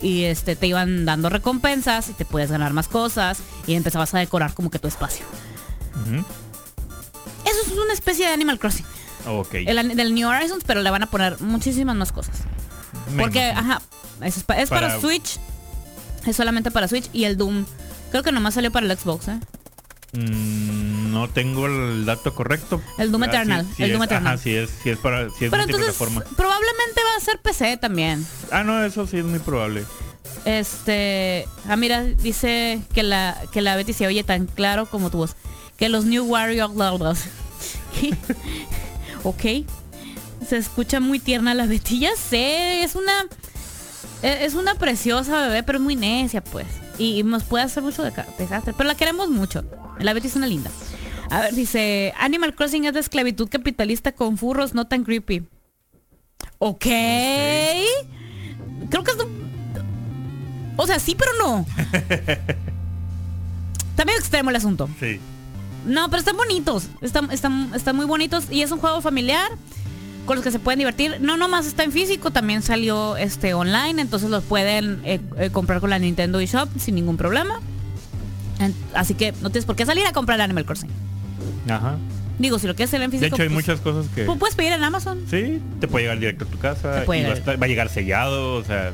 [0.00, 4.18] y este, te iban dando recompensas y te puedes ganar más cosas y empezabas a
[4.18, 5.26] decorar como que tu espacio.
[7.44, 8.84] Eso es una especie de Animal Crossing,
[9.26, 9.54] Ok.
[9.54, 12.36] el, del New Horizons, pero le van a poner muchísimas más cosas.
[13.14, 13.72] Me Porque, imagino.
[13.74, 13.82] ajá,
[14.22, 14.66] es, es para...
[14.66, 15.38] Para- Switch.
[16.26, 17.64] Es solamente para Switch y el Doom.
[18.10, 19.38] Creo que nomás salió para el Xbox, ¿eh?
[20.12, 22.80] Mm, no tengo el dato correcto.
[22.96, 24.38] El Doom Ah, sí, Eternal, sí el es, Doom ajá, Eternal.
[24.38, 28.26] sí es, sí es para, sí es Pero entonces probablemente va a ser PC también.
[28.50, 29.84] Ah, no, eso sí es muy probable.
[30.44, 35.18] Este, ah mira, dice que la que la Betty se oye tan claro como tu
[35.18, 35.34] voz.
[35.76, 37.24] Que los New Warrior Lords.
[39.24, 39.42] ok.
[40.48, 41.98] se escucha muy tierna la Betty.
[42.00, 43.12] Ya sé, es una...
[44.22, 46.66] e- Es una preciosa bebé, pero es muy necia, pues.
[46.98, 48.74] Y nos puede hacer mucho de desastre.
[48.76, 49.64] Pero la queremos mucho.
[50.00, 50.70] La Betty es una linda.
[51.30, 52.12] A ver, dice...
[52.18, 55.46] Animal Crossing es de esclavitud capitalista con furros no tan creepy.
[56.58, 56.84] Ok.
[58.90, 59.16] Creo que es...
[60.76, 61.66] O sea, sí, pero no.
[64.08, 64.88] Medio extremo el asunto.
[64.98, 65.20] Sí.
[65.84, 66.88] No, pero están bonitos.
[67.02, 68.50] Están, están, están muy bonitos.
[68.50, 69.50] Y es un juego familiar
[70.28, 71.16] con los que se pueden divertir.
[71.20, 74.00] No nomás está en físico, también salió este online.
[74.00, 77.58] Entonces los pueden eh, eh, comprar con la Nintendo eShop sin ningún problema.
[78.60, 80.90] En- así que no tienes por qué salir a comprar Animal Crossing.
[81.68, 81.96] Ajá.
[82.38, 83.34] Digo, si lo quieres hacer en De físico.
[83.34, 84.26] hecho, hay pues, muchas cosas que...
[84.28, 85.20] pu- puedes pedir en Amazon.
[85.28, 87.38] Sí, te puede llegar directo a tu casa Te puede y va a, llegar.
[87.56, 88.92] estar- va a llegar sellado, o sea...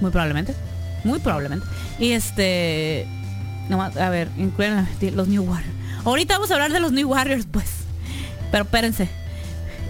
[0.00, 0.54] Muy probablemente.
[1.04, 1.66] Muy probablemente.
[1.98, 3.06] Y este.
[3.68, 5.74] Nomás, a ver, incluyen los New Warriors.
[6.04, 7.66] Ahorita vamos a hablar de los New Warriors, pues.
[8.50, 9.08] Pero espérense.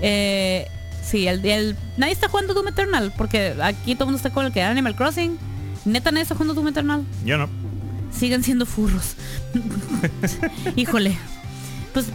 [0.03, 0.67] Eh,
[1.03, 3.13] sí, el, el- nadie está jugando Doom Eternal.
[3.17, 5.39] Porque aquí todo el mundo está con el que era Animal Crossing.
[5.85, 7.05] Neta, nadie está jugando Doom Eternal.
[7.25, 7.49] Yo no.
[8.13, 9.15] Siguen siendo furros.
[10.77, 11.17] Híjole.
[11.93, 12.07] Pues.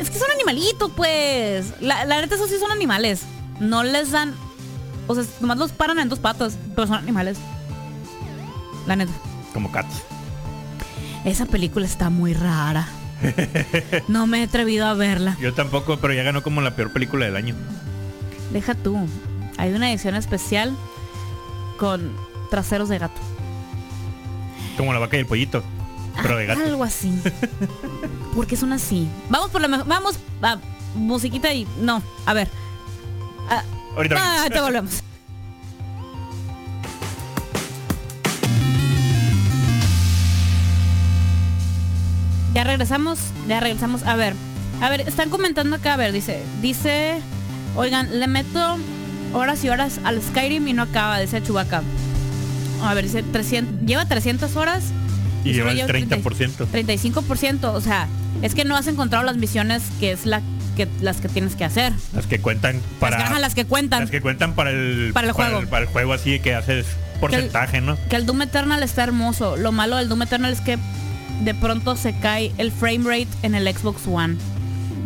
[0.00, 1.74] Es que son animalitos, pues.
[1.80, 3.22] La, la neta, esos sí son animales.
[3.58, 4.34] No les dan.
[5.06, 6.56] O sea, nomás los paran en dos patas.
[6.74, 7.38] Pero son animales.
[8.86, 9.12] La neta.
[9.52, 10.02] Como Cats.
[11.24, 12.88] Esa película está muy rara.
[14.08, 15.36] No me he atrevido a verla.
[15.40, 17.54] Yo tampoco, pero ya ganó como la peor película del año.
[18.52, 18.98] Deja tú.
[19.56, 20.74] Hay una edición especial
[21.78, 22.12] con
[22.50, 23.20] traseros de gato.
[24.76, 25.62] Como la vaca y el pollito.
[26.22, 26.60] Pero de gato.
[26.60, 27.20] Algo así.
[28.34, 29.08] Porque son así.
[29.28, 29.86] Vamos por la mejor.
[29.86, 30.58] Vamos a
[30.94, 31.66] musiquita y.
[31.80, 32.48] No, a ver.
[33.48, 33.62] Ah,
[33.96, 35.02] Ahorita ah, te volvemos.
[42.54, 44.02] Ya regresamos, ya regresamos.
[44.04, 44.34] A ver,
[44.80, 47.20] a ver, están comentando acá, a ver, dice, dice,
[47.76, 48.78] oigan, le meto
[49.32, 51.82] horas y horas al Skyrim y no acaba, dice Chubaca.
[52.82, 54.84] A ver, dice 300, lleva 300 horas
[55.44, 56.16] Y lleva el 30.
[56.16, 56.66] 30%.
[56.66, 58.08] 35%, o sea,
[58.42, 60.40] es que no has encontrado las misiones que es la
[60.76, 61.92] que las que tienes que hacer.
[62.14, 63.18] Las que cuentan para...
[63.18, 64.00] las, las que cuentan.
[64.00, 65.10] las que cuentan para el...
[65.12, 65.60] Para el juego.
[65.66, 66.86] para el juego así que haces
[67.20, 67.98] porcentaje, ¿no?
[68.08, 69.56] Que el Doom Eternal está hermoso.
[69.56, 70.78] Lo malo del Doom Eternal es que
[71.40, 74.36] de pronto se cae el frame rate en el Xbox One.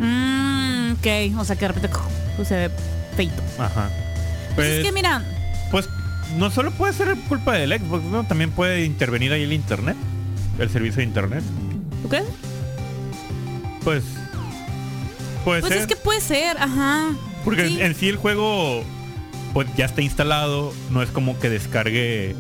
[0.01, 1.91] Mm, ok, o sea que de repente
[2.37, 2.71] pues, se ve
[3.17, 3.43] feito.
[3.59, 3.89] Ajá.
[4.55, 5.25] Pues Pues, es que mira,
[5.71, 5.89] pues
[6.39, 8.25] no solo puede ser culpa del Xbox, ¿no?
[8.25, 9.97] También puede intervenir ahí el internet.
[10.59, 11.43] El servicio de internet.
[12.03, 12.25] ¿tú crees?
[13.83, 14.05] Pues...
[15.45, 15.83] Puede Pues ser.
[15.83, 17.11] es que puede ser, ajá.
[17.45, 17.81] Porque Sí.
[17.83, 18.83] en sí el juego
[19.53, 22.35] pues ya está instalado, no es como que descargue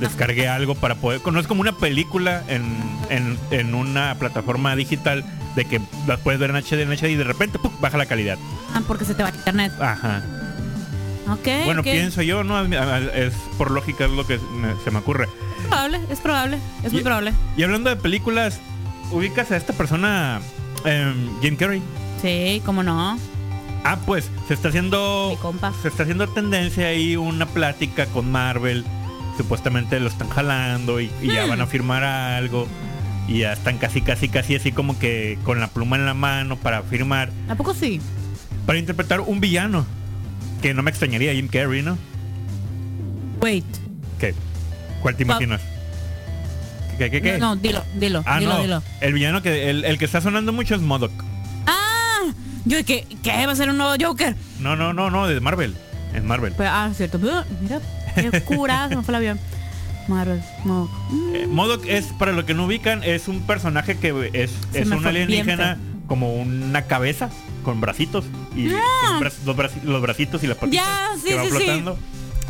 [0.00, 2.64] descargue algo para poder, no es como una película en,
[3.10, 5.24] en, en una plataforma digital
[5.56, 7.72] de que las puedes ver en HD, en HD y de repente ¡pum!
[7.80, 8.38] baja la calidad.
[8.74, 9.72] Ah, porque se te va a internet.
[9.80, 10.22] Ajá.
[11.30, 11.48] Ok.
[11.66, 14.40] bueno, pienso yo, no es por lógica es lo que
[14.84, 15.24] se me ocurre.
[15.24, 17.34] Es probable, es probable, es muy probable.
[17.56, 18.60] Y hablando de películas,
[19.10, 20.40] ubicas a esta persona
[20.84, 21.82] em, Jim Carrey.
[22.22, 23.18] Sí, cómo no.
[23.84, 25.38] Ah, pues se está haciendo
[25.82, 28.84] se está haciendo tendencia ahí una plática con Marvel.
[29.38, 32.66] Supuestamente lo están jalando y, y ya van a firmar algo.
[33.28, 36.56] Y ya están casi, casi, casi así como que con la pluma en la mano
[36.56, 37.30] para firmar.
[37.48, 38.00] ¿A poco sí?
[38.66, 39.86] Para interpretar un villano.
[40.60, 41.96] Que no me extrañaría Jim Carrey, ¿no?
[43.40, 43.64] Wait.
[44.18, 44.34] ¿Qué?
[45.02, 45.60] ¿Cuál te imaginas?
[46.98, 47.38] ¿Qué, qué, qué?
[47.38, 48.60] No, no, dilo, dilo, ah, dilo, no.
[48.62, 48.82] dilo.
[49.00, 51.12] El villano que, el, el que está sonando mucho es Modoc.
[51.64, 52.24] Ah,
[52.64, 54.34] yo que, ¿qué va a ser un nuevo Joker?
[54.58, 55.76] No, no, no, no, de Marvel.
[56.12, 56.54] En Marvel.
[56.54, 57.20] Pues, ah, cierto.
[57.20, 57.80] Mira,
[58.30, 59.40] qué cura, se me fue el avión.
[60.08, 60.88] Marvel, no.
[61.10, 64.80] Mm, Eh, Modoc es, para lo que no ubican, es un personaje que es, Se
[64.80, 65.76] es un bien alienígena
[66.06, 67.28] como una cabeza
[67.62, 68.24] con bracitos
[68.56, 69.18] y Ah.
[69.20, 70.86] bra- los, braci- los bracitos y las patitas
[71.22, 71.98] sí, que va sí, flotando.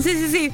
[0.01, 0.53] Sí, sí, sí.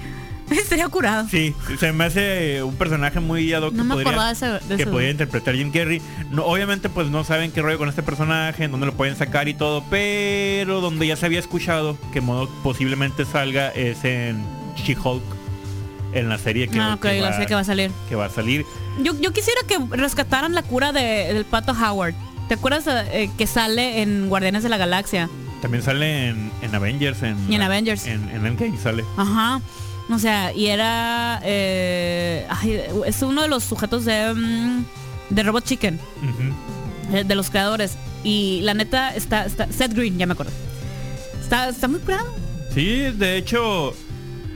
[0.50, 1.27] Estaría curado.
[1.31, 4.35] Sí, se me hace un personaje muy ad hoc No que me podría, acordaba de
[4.35, 4.46] ese.
[4.66, 6.00] de que ese- podría interpretar Jim Carrey.
[6.31, 9.48] No, obviamente pues no saben qué rollo con este personaje, en dónde lo pueden sacar
[9.48, 14.42] y todo, pero donde ya se había escuchado que Modoc posiblemente salga es en
[14.76, 15.22] She-Hulk,
[16.12, 17.90] en la serie que, Ah, que la sé que va a salir.
[18.08, 18.64] que va a salir.
[19.02, 22.14] Yo, yo quisiera que rescataran la cura de- del pato Howard.
[22.48, 25.28] ¿Te acuerdas eh, que sale en Guardianes de la Galaxia?
[25.62, 27.22] También sale en, en Avengers.
[27.22, 28.06] En, Y en Avengers.
[28.06, 29.04] En, en Endgame sale.
[29.16, 29.60] Ajá.
[30.10, 31.40] O sea, y era.
[31.42, 34.34] eh, ay, es uno de los sujetos de.
[34.34, 34.84] mm,
[35.30, 35.98] de Robot Chicken.
[37.12, 37.96] Eh, De los creadores.
[38.22, 39.46] Y la neta está.
[39.46, 40.52] está Seth Green, ya me acuerdo.
[41.42, 42.26] Está, está muy curado.
[42.74, 43.94] Sí, de hecho,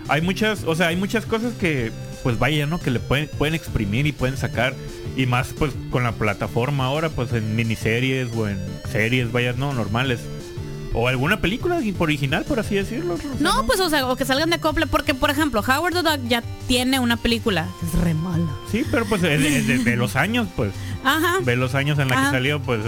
[0.09, 1.92] hay muchas, o sea, hay muchas cosas que,
[2.23, 2.79] pues vaya, ¿no?
[2.81, 4.75] Que le pueden, pueden exprimir y pueden sacar.
[5.16, 8.59] Y más, pues, con la plataforma ahora, pues, en miniseries o en
[8.90, 10.21] series, vaya, no, normales.
[10.94, 13.16] O alguna película original, por así decirlo.
[13.40, 16.27] No, pues o sea, o que salgan de acople, porque por ejemplo, Howard the Duck
[16.29, 17.66] ya tiene una película.
[17.87, 18.49] Es re mala.
[18.73, 20.73] Sí, pero pues es de, es de- de los años, pues.
[21.05, 21.40] Ajá.
[21.44, 22.31] De los años en la Ajá.
[22.31, 22.81] que salió, pues.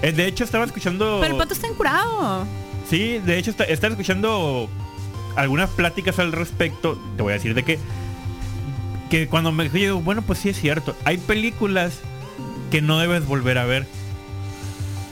[0.00, 1.18] eh, De hecho, estaba escuchando.
[1.20, 2.46] Pero el pato está encurado.
[2.88, 4.70] Sí, de hecho, está- escuchando
[5.36, 7.00] algunas pláticas al respecto.
[7.16, 7.78] Te voy a decir de que.
[9.10, 10.96] Que cuando me digo, bueno, pues sí es cierto.
[11.04, 12.00] Hay películas
[12.70, 13.86] que no debes volver a ver.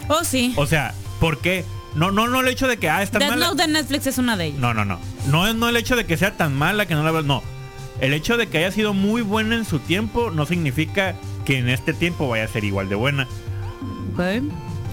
[0.08, 0.54] Oh, sí.
[0.56, 1.64] O sea, ¿por qué?
[1.94, 3.48] No, no, no el hecho de que, ah, está Death mala.
[3.48, 4.58] Note de Netflix es una de ellas.
[4.60, 4.98] No, no, no.
[5.28, 7.42] No es no el hecho de que sea tan mala que no la veas, no.
[8.00, 11.68] El hecho de que haya sido muy buena en su tiempo no significa que en
[11.68, 13.28] este tiempo vaya a ser igual de buena.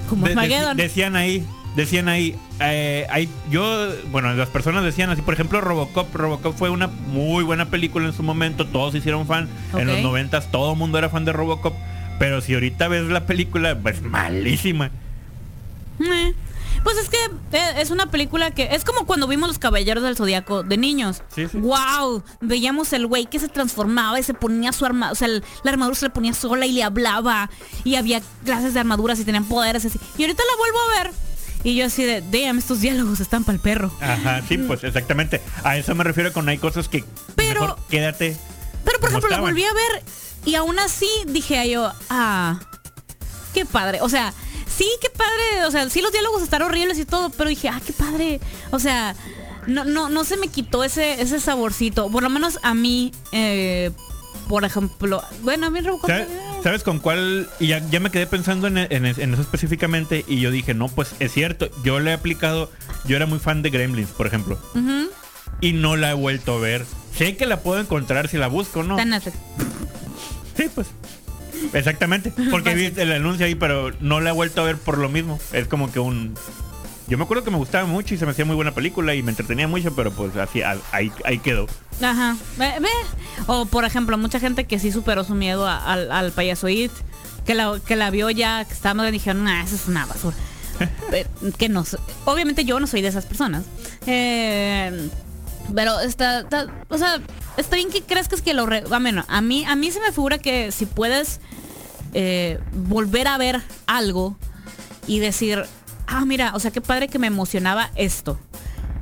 [0.09, 1.45] Como De- decían ahí,
[1.77, 6.13] decían ahí, eh, hay, yo, bueno, las personas decían así, por ejemplo, Robocop.
[6.13, 9.47] Robocop fue una muy buena película en su momento, todos se hicieron fan.
[9.73, 11.73] En los noventas todo el mundo era fan de Robocop.
[12.19, 14.91] Pero si ahorita ves la película, pues malísima.
[15.99, 16.33] Eh,
[16.83, 17.17] Pues es que
[17.57, 21.21] eh, es una película que es como cuando vimos los Caballeros del Zodíaco de niños.
[21.35, 21.57] Sí, sí.
[21.57, 25.43] Wow, veíamos el güey que se transformaba y se ponía su arma, o sea, el-
[25.63, 27.49] la armadura se le ponía sola y le hablaba
[27.83, 29.99] y había clases de armaduras y tenían poderes así.
[30.17, 31.13] Y ahorita la vuelvo a ver
[31.69, 33.91] y yo así de, damn, estos diálogos están para el perro.
[33.99, 35.41] Ajá, sí, pues exactamente.
[35.63, 37.03] A eso me refiero con hay cosas que
[37.35, 38.37] Pero- mejor quédate.
[38.85, 39.51] Pero por ejemplo, la estaban.
[39.53, 40.03] volví a ver
[40.45, 42.59] y aún así dije yo, ah,
[43.53, 43.99] qué padre.
[44.01, 44.33] O sea,
[44.77, 45.65] sí, qué padre.
[45.67, 48.39] O sea, sí los diálogos están horribles y todo, pero dije, ah, qué padre.
[48.71, 49.13] O sea,
[49.65, 52.09] no, no, no se me quitó ese, ese saborcito.
[52.09, 53.91] Por lo menos a mí, eh,
[54.47, 55.81] por ejemplo, bueno, a mí.
[55.83, 56.27] ¿Sabes,
[56.63, 57.49] sabes con cuál?
[57.59, 60.87] Y ya, ya me quedé pensando en, en- en eso específicamente y yo dije, no,
[60.89, 62.71] pues es cierto, yo le he aplicado,
[63.05, 64.59] yo era muy fan de Gremlins, por ejemplo,
[65.61, 66.85] y no la he vuelto a ver.
[67.15, 68.95] Sé que la puedo encontrar si la busco, ¿no?
[70.55, 70.87] Sí, pues.
[71.73, 75.09] Exactamente, porque vi el anuncio ahí, pero no la he vuelto a ver por lo
[75.09, 75.39] mismo.
[75.53, 76.35] Es como que un...
[77.07, 79.23] Yo me acuerdo que me gustaba mucho y se me hacía muy buena película y
[79.23, 81.67] me entretenía mucho, pero pues así, ahí, ahí quedó.
[82.01, 82.35] Ajá.
[83.47, 86.91] O por ejemplo, mucha gente que sí superó su miedo a- al, al payaso It,
[87.45, 90.35] que la, que la vio ya, que estaba y dijeron, nah, eso es una basura.
[91.57, 91.85] Que no,
[92.25, 93.63] obviamente yo no soy de esas personas.
[94.05, 95.09] Eh,
[95.73, 97.19] pero está, está- o sea,
[97.55, 98.65] está bien que crezcas que lo...
[98.65, 101.39] Re, a, menos, a mí, a mí se me figura que si puedes
[102.13, 104.37] eh, volver a ver algo
[105.07, 105.63] y decir,
[106.07, 108.39] ah, mira, o sea, qué padre que me emocionaba esto.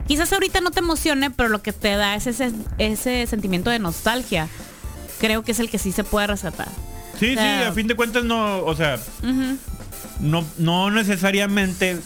[0.08, 3.80] Quizás ahorita no te emocione, pero lo que te da es ese, ese sentimiento de
[3.80, 4.48] nostalgia.
[5.20, 6.68] Creo que es el que sí se puede rescatar.
[7.20, 9.00] Sí, O sea, sí, a fin de cuentas no, o sea,
[10.20, 11.98] no, no necesariamente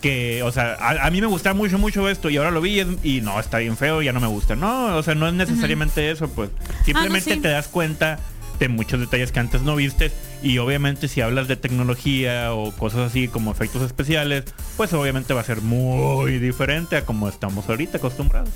[0.00, 2.80] que, o sea, a, a mí me gustaba mucho, mucho esto y ahora lo vi
[3.02, 4.56] y, no, está bien feo, ya no me gusta.
[4.56, 6.50] No, o sea, no es necesariamente eso, pues.
[6.84, 7.40] Simplemente Ah, sí.
[7.40, 8.18] te das cuenta
[8.58, 10.12] de muchos detalles que antes no vistes
[10.44, 14.44] y obviamente si hablas de tecnología o cosas así como efectos especiales,
[14.76, 18.50] pues obviamente va a ser muy diferente a como estamos ahorita acostumbrados.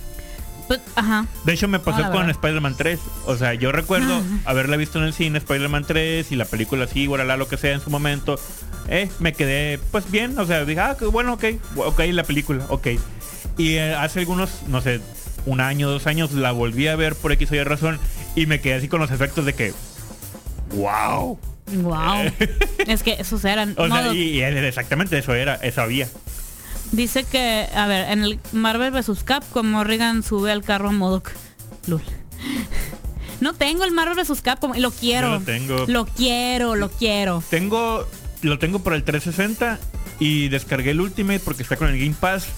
[0.69, 1.25] Pues, ajá.
[1.45, 2.29] De hecho, me pasó Ah, la con.
[2.29, 3.01] Spider-Man 3.
[3.25, 7.07] O sea, yo recuerdo haberla visto en el cine, Spider-Man 3, y la película así,
[7.07, 8.39] guaralá, lo que sea en su momento.
[8.89, 10.39] Eh, me quedé, pues bien.
[10.39, 11.45] O sea, dije, ah, bueno, ok,
[11.77, 12.89] ok, la película, ok.
[13.57, 15.01] Y eh, hace algunos, no sé,
[15.47, 17.99] un año, dos años, la volví a ver por X o Y razón,
[18.37, 19.73] y me quedé así con los efectos de que,
[20.75, 21.39] wow.
[21.73, 22.33] Wow.
[22.87, 23.75] es que esos eran.
[23.77, 26.09] O sea, y exactamente eso era, eso había.
[26.93, 29.23] Dice que, a ver, en el Marvel vs.
[29.25, 31.31] Capcom, Morrigan sube al carro a Modoc.
[31.87, 32.03] Lul.
[33.41, 34.43] No tengo el Marvel vs.
[34.43, 35.29] Capcom y lo quiero.
[35.29, 35.85] Yo lo tengo.
[35.87, 37.41] Lo quiero, lo quiero.
[37.49, 38.05] Tengo,
[38.43, 39.79] lo tengo por el 360
[40.19, 42.49] y descargué el Ultimate porque está con el Game Pass.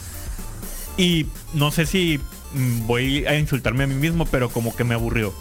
[0.96, 2.18] Y no sé si
[2.54, 5.34] mm, voy a insultarme a mí mismo, pero como que me aburrió.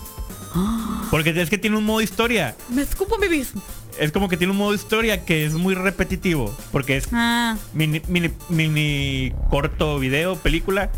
[1.12, 2.56] Porque es que tiene un modo historia.
[2.70, 3.62] Me escupo mi mismo.
[4.00, 6.56] Es como que tiene un modo historia que es muy repetitivo.
[6.72, 10.90] Porque es Ah, mini, mini, mini corto video, película,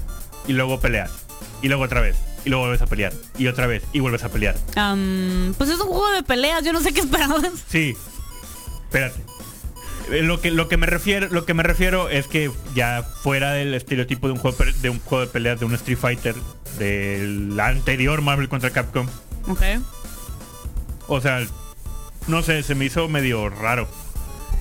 [0.47, 1.11] y luego peleas.
[1.61, 2.15] Y luego otra vez.
[2.45, 3.13] Y luego vuelves a pelear.
[3.37, 3.83] Y otra vez.
[3.93, 4.55] Y vuelves a pelear.
[5.57, 7.51] pues es un juego de peleas, yo no sé qué esperabas.
[7.69, 7.95] Sí.
[8.85, 9.21] Espérate.
[10.11, 13.51] Eh, Lo que, lo que me refiero, lo que me refiero es que ya fuera
[13.53, 16.35] del estereotipo de un juego de un juego de peleas de un Street Fighter
[16.77, 19.07] del anterior Marvel contra Capcom.
[19.47, 19.61] Ok.
[21.07, 21.45] O sea,
[22.27, 23.87] no sé, se me hizo medio raro.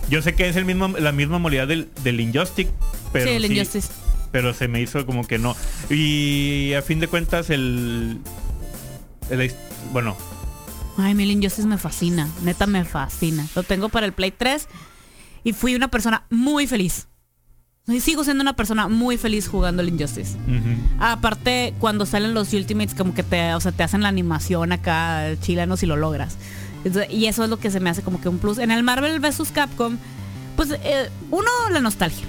[0.09, 2.71] Yo sé que es el mismo, la misma modalidad del, del Injustice,
[3.13, 3.89] pero sí, el sí, Injustice.
[4.33, 5.55] pero se me hizo como que no.
[5.89, 8.19] Y a fin de cuentas el,
[9.31, 9.55] el-
[9.93, 10.17] bueno,
[10.97, 12.29] Ay, mi Injustice me fascina.
[12.43, 13.47] Neta me fascina.
[13.55, 14.67] Lo tengo para el Play 3
[15.45, 17.07] y fui una persona muy feliz.
[17.89, 20.37] Y sigo siendo una persona muy feliz jugando el Injustice.
[20.47, 20.77] ujú.
[21.01, 25.25] Aparte, cuando salen los Ultimates, como que te, o sea, te hacen la animación acá,
[25.41, 26.37] chileno, si lo logras.
[26.85, 28.59] Entonces, y eso es lo que se me hace como que un plus.
[28.59, 29.51] En el Marvel vs.
[29.53, 29.97] Capcom,
[30.57, 32.27] pues, eh, uno, la nostalgia.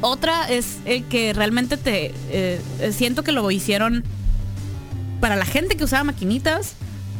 [0.00, 4.04] Otra es el que realmente te eh, eh, siento que lo hicieron
[5.20, 6.74] para la gente que usaba maquinitas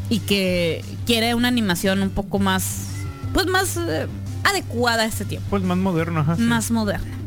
[0.09, 2.87] y que quiere una animación un poco más,
[3.35, 4.07] pues más eh,
[4.45, 6.37] adecuada a este tiempo, pues más moderno, ajá.
[6.37, 6.43] sí.
[6.43, 7.20] más moderna.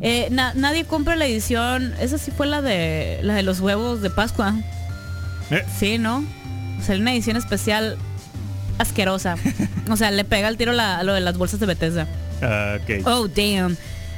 [0.00, 4.00] Eh, na- nadie compra la edición, esa sí fue la de la de los huevos
[4.00, 4.54] de Pascua.
[5.50, 6.24] Eh, Sí, ¿no?
[6.78, 7.96] O sea, una edición especial
[8.78, 9.36] asquerosa.
[9.90, 12.06] O sea, le pega el tiro la- a lo de las bolsas de Bethesda.
[12.40, 13.06] ok.
[13.06, 13.76] Oh, damn.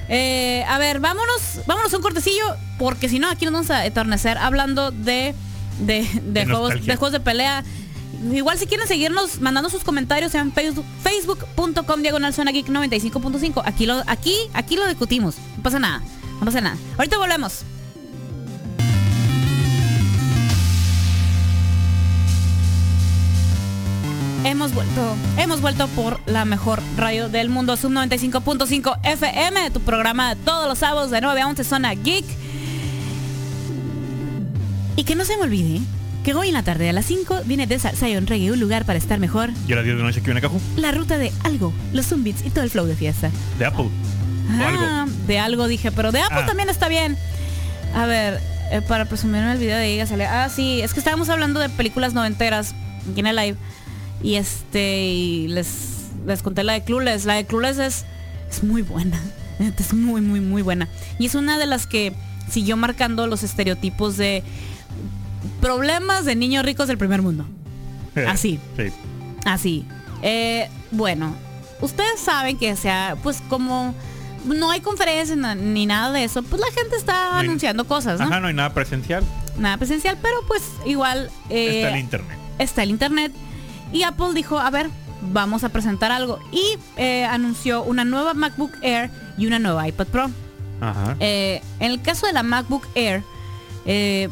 [0.08, 3.86] Eh, a ver, vámonos, vámonos a un cortecillo, porque si no, aquí nos vamos a
[3.86, 5.34] eternecer hablando de,
[5.78, 6.92] de, de De juegos, nostalgia.
[6.92, 7.64] de juegos de pelea.
[8.20, 13.62] Igual si quieren seguirnos mandando sus comentarios en Facebook, facebook.com diagonal zona geek 95.5.
[13.64, 15.36] Aquí lo, aquí, aquí lo discutimos.
[15.56, 16.02] No pasa nada.
[16.38, 16.76] No pasa nada.
[16.98, 17.64] Ahorita volvemos.
[24.44, 30.34] Hemos vuelto, hemos vuelto por la mejor radio del mundo, Sub 95.5 FM, tu programa
[30.34, 32.24] de todos los sábados de 9 a 11, Zona Geek.
[34.96, 35.80] Y que no se me olvide
[36.24, 38.98] que hoy en la tarde a las 5 viene de Zion Reggae, un lugar para
[38.98, 39.50] estar mejor.
[39.66, 40.60] Y a las 10 de la noche aquí viene Caju.
[40.76, 43.30] La ruta de algo, los Zumbits y todo el flow de fiesta.
[43.58, 43.88] De Apple.
[44.58, 44.82] O algo.
[44.84, 46.46] Ah, de algo dije, pero de Apple Ah.
[46.46, 47.16] también está bien.
[47.94, 48.40] A ver,
[48.70, 50.26] eh, para presumir el video de ella sale.
[50.26, 52.74] Ah, sí, es que estábamos hablando de películas noventeras
[53.10, 53.56] aquí en el live.
[54.22, 57.24] Y este, y les, les conté la de Clueless.
[57.24, 58.04] La de Clueless es,
[58.50, 59.18] es muy buena.
[59.78, 60.88] Es muy, muy, muy buena.
[61.18, 62.14] Y es una de las que
[62.50, 64.42] siguió marcando los estereotipos de
[65.60, 67.44] problemas de niños ricos del primer mundo.
[68.28, 68.58] Así.
[68.76, 68.92] Sí.
[69.44, 69.86] Así.
[70.22, 71.34] Eh, bueno,
[71.80, 73.94] ustedes saben que sea, pues como
[74.44, 78.18] no hay conferencias ni nada de eso, pues la gente está No hay- anunciando cosas,
[78.20, 78.26] ¿no?
[78.26, 79.22] Ajá, no hay nada presencial.
[79.58, 82.38] Nada presencial, pero pues igual eh, Está el internet.
[82.58, 83.32] está el internet.
[83.92, 84.88] Y Apple dijo, a ver,
[85.32, 86.38] vamos a presentar algo.
[86.52, 86.62] Y
[86.96, 90.30] eh, anunció una nueva MacBook Air y una nueva iPad Pro.
[90.80, 91.16] Ajá.
[91.20, 93.22] Eh, en el caso de la MacBook Air,
[93.84, 94.28] eh,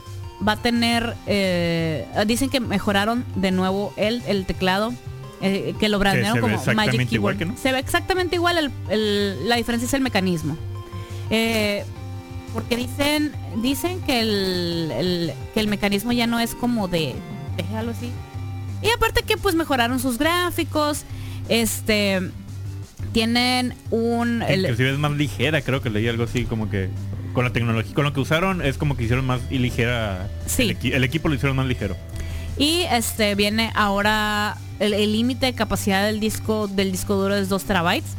[0.46, 4.92] va a tener, eh, dicen que mejoraron de nuevo el, el teclado,
[5.40, 7.38] eh, que lo brandearon como Magic Keyboard.
[7.38, 7.56] que no.
[7.56, 10.56] Se ve exactamente igual, el- el- la diferencia es el mecanismo.
[11.30, 11.84] Eh,
[12.54, 13.32] porque dicen
[13.62, 17.14] dicen que el, el- que el mecanismo ya no es como de
[17.58, 18.10] déjalo así
[18.80, 21.04] y aparte que pues mejoraron sus gráficos
[21.50, 22.20] este
[23.12, 26.88] tienen un el- Inclusive es más ligera, creo que leí algo así como que
[27.38, 30.26] con la tecnología, con lo que usaron es como que hicieron más y ligera.
[30.46, 30.62] Sí.
[30.62, 31.96] El, equi- el equipo lo hicieron más ligero.
[32.56, 37.62] Y este viene ahora el límite de capacidad del disco del disco duro es 2
[37.62, 38.10] terabytes.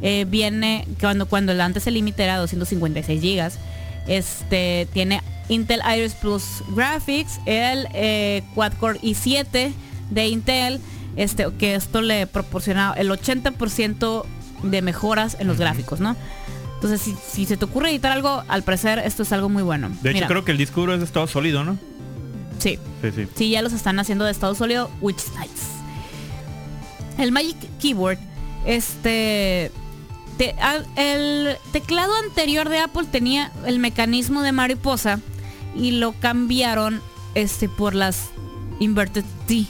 [0.00, 3.58] Eh, viene cuando cuando el antes el límite era 256 gigas.
[4.06, 9.72] Este tiene Intel Iris Plus Graphics, el eh, quad core i7
[10.10, 10.80] de Intel,
[11.16, 14.24] este que esto le proporciona el 80%
[14.62, 16.14] de mejoras en los gráficos, ¿no?
[16.82, 19.88] Entonces, si, si se te ocurre editar algo, al parecer esto es algo muy bueno.
[20.02, 21.78] De hecho, Mira, creo que el disco duro es de estado sólido, ¿no?
[22.58, 22.76] sí.
[23.00, 23.28] Sí, sí.
[23.36, 27.22] Sí, ya los están haciendo de estado sólido, which is nice.
[27.22, 28.18] El Magic Keyboard,
[28.66, 29.70] este...
[30.38, 35.20] te- al- el teclado anterior de Apple tenía el mecanismo de mariposa
[35.76, 37.00] y lo cambiaron
[37.34, 38.30] este por las
[38.80, 39.66] Inverted T.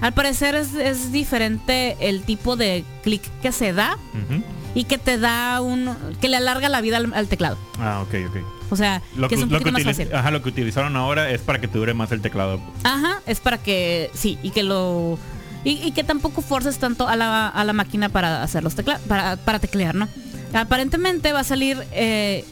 [0.00, 4.42] Al parecer es, es diferente el tipo de clic que se da Ujú.
[4.74, 5.94] Y que te da un...
[6.20, 7.56] que le alarga la vida al, al teclado.
[7.78, 8.36] Ah, ok, ok.
[8.70, 10.14] O sea, Lo que que, es un lo que poquito más fácil.
[10.14, 12.60] ajá, lo que utilizaron ahora es para que te dure más el teclado.
[12.82, 15.18] Ajá, es para que sí, y que lo
[15.64, 18.98] y, y que tampoco forces tanto a la, a la máquina para hacer los tecla
[19.08, 20.08] para, para teclear, ¿no?
[20.52, 22.44] Aparentemente va a salir eh,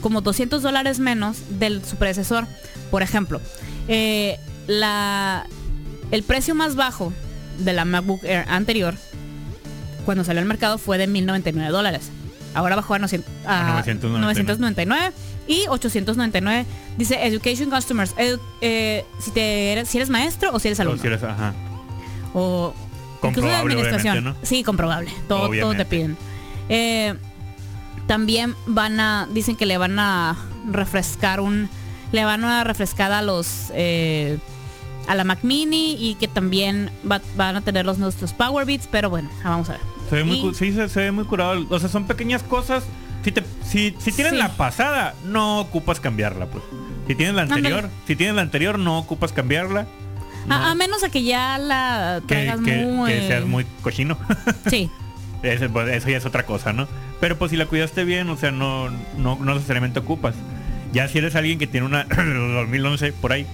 [0.00, 2.46] como 200 dólares menos del su predecesor.
[2.90, 3.40] Por ejemplo,
[3.88, 5.46] eh, la
[6.10, 7.12] el precio más bajo
[7.58, 8.94] de la MacBook Air anterior
[10.04, 12.10] cuando salió al mercado fue de 1099 dólares.
[12.54, 14.20] Ahora bajó a, 900 a A 999.
[14.22, 15.12] 999
[15.48, 20.68] y 899 dice education customers edu- eh, si te eres si eres maestro o si
[20.68, 21.52] eres O alumno si eres- ajá.
[22.32, 22.72] o
[23.22, 24.36] incluso de Comprobable, administración.
[24.42, 25.10] sí comprobable.
[25.28, 26.16] Todo, todo te piden.
[26.68, 27.14] Eh,
[28.06, 30.36] también van a dicen que le van a
[30.70, 31.68] refrescar un
[32.12, 34.38] le van a refrescar a los eh,
[35.08, 38.86] a la Mac Mini y que también va- van a tener los nuestros Power Beats
[38.90, 39.80] pero bueno ah, vamos a ver
[40.10, 41.64] Se ve muy, Y- sí, se, se ve muy curado.
[41.70, 42.84] O sea, son pequeñas cosas.
[43.24, 44.38] Si, te, si, si tienes Sí.
[44.38, 46.62] la pasada, no ocupas cambiarla, pues.
[47.06, 49.86] Si tienes la anterior, si tienes la anterior, no ocupas cambiarla.
[50.44, 50.54] a, No.
[50.56, 54.18] a menos a que ya la que, traigas que- muy que seas muy cochino.
[54.68, 54.90] sí
[55.40, 56.88] pues, eso ya es otra cosa, ¿no?
[57.20, 58.88] Pero pues si la cuidaste bien, o sea, no,
[59.18, 60.34] no, no necesariamente ocupas.
[60.92, 63.46] Ya si eres alguien que tiene una 2011 por ahí,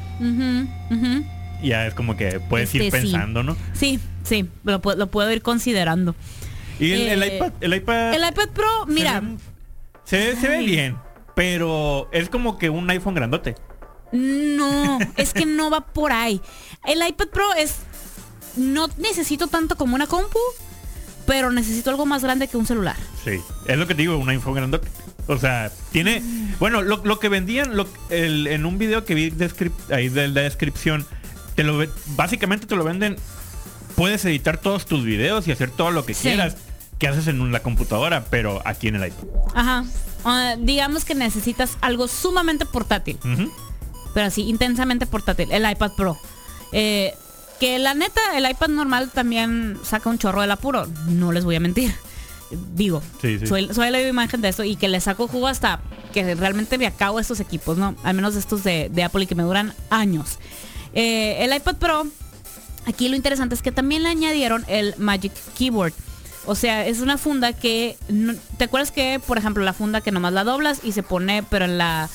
[1.62, 3.06] ya es como que puedes ir Este, sí.
[3.12, 3.56] pensando, ¿no?
[3.72, 6.14] Sí, sí, lo, lo puedo ir considerando.
[6.80, 9.36] Y el, el Eh, iPad, el iPad, El iPad Pro, se mira, ve-
[10.04, 10.96] Se, ve bien,
[11.36, 13.54] pero es como que un iPhone grandote.
[14.12, 16.40] No, es que no va por ahí.
[16.86, 17.76] El iPad Pro es.
[18.56, 20.38] No necesito tanto como una compu,
[21.26, 22.96] pero necesito algo más grande que un celular.
[23.24, 24.88] Sí, es lo que te digo, un iPhone grandote.
[25.28, 26.22] O sea, tiene...
[26.58, 30.26] Bueno, lo, lo que vendían lo- el- en un video que vi descrip- ahí de
[30.26, 31.06] la descripción,
[31.54, 31.78] te lo,
[32.16, 33.14] básicamente te lo venden,
[33.94, 36.22] puedes editar todos tus videos y hacer todo lo que Sí.
[36.22, 36.56] quieras
[37.00, 39.24] que haces en la computadora, pero aquí en el iPad.
[39.54, 39.84] Ajá.
[40.24, 43.18] Ah, digamos que necesitas algo sumamente portátil.
[44.14, 46.18] Pero así intensamente portátil, el iPad Pro.
[46.72, 47.14] Eh,
[47.58, 51.56] que la neta, el iPad normal también saca un chorro del apuro, no les voy
[51.56, 51.94] a mentir.
[52.74, 53.46] Digo, Sí, sí.
[53.46, 55.80] soy, soy la imagen de esto y que le saco jugo hasta
[56.12, 57.94] que realmente me acabo estos equipos, ¿no?
[58.02, 60.38] Al menos estos de, de Apple y que me duran años.
[60.92, 62.06] Eh, el iPad Pro,
[62.86, 65.92] aquí lo interesante es que también le añadieron el Magic Keyboard.
[66.46, 67.96] O sea, es una funda que...
[68.08, 71.42] no- ¿Te acuerdas que, por ejemplo, la funda que nomás la doblas y se pone,
[71.42, 72.08] pero en la...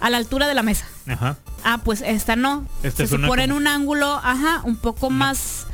[0.00, 0.86] a la altura de la mesa?
[1.06, 1.36] Ajá.
[1.64, 2.66] Ah, pues esta no.
[2.82, 5.66] Esta es se una pone en un ángulo, ajá, un poco más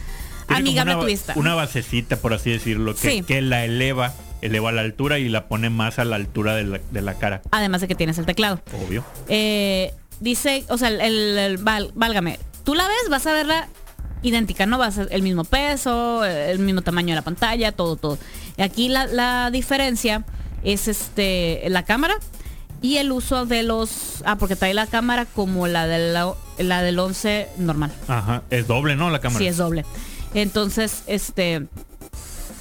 [0.49, 1.33] amigable a una, tu vista.
[1.37, 3.23] Una basecita, por así decirlo, que, Sí.
[3.23, 6.81] que la eleva, eleva la altura y la pone más a la altura de la,
[6.91, 7.43] de la cara.
[7.51, 8.61] Además de que tienes el teclado.
[8.87, 9.05] Obvio.
[9.29, 13.69] Eh, dice, o sea, el, el- el- val- válgame, tú la ves, vas a verla
[14.25, 14.79] idéntica, ¿no?
[14.79, 18.19] Vas a el mismo peso, el mismo tamaño de la pantalla, todo, todo.
[18.59, 20.25] Aquí la, la diferencia
[20.65, 22.17] es este la cámara
[22.83, 24.23] y el uso de los...
[24.27, 27.93] Ah, porque trae la cámara como la, de la, la del 11 normal.
[28.09, 28.43] Ajá.
[28.51, 29.11] Es doble, ¿no?
[29.11, 29.39] La cámara.
[29.39, 29.85] Sí, es doble.
[30.35, 31.67] Entonces, este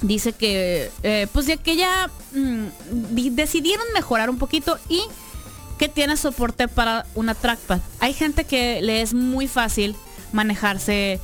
[0.02, 5.02] dice que eh, pues ya que ya mm, di- decidieron mejorar un poquito y
[5.78, 7.80] que tiene soporte para una trackpad.
[8.00, 9.96] Hay gente que le es muy fácil
[10.32, 11.20] manejarse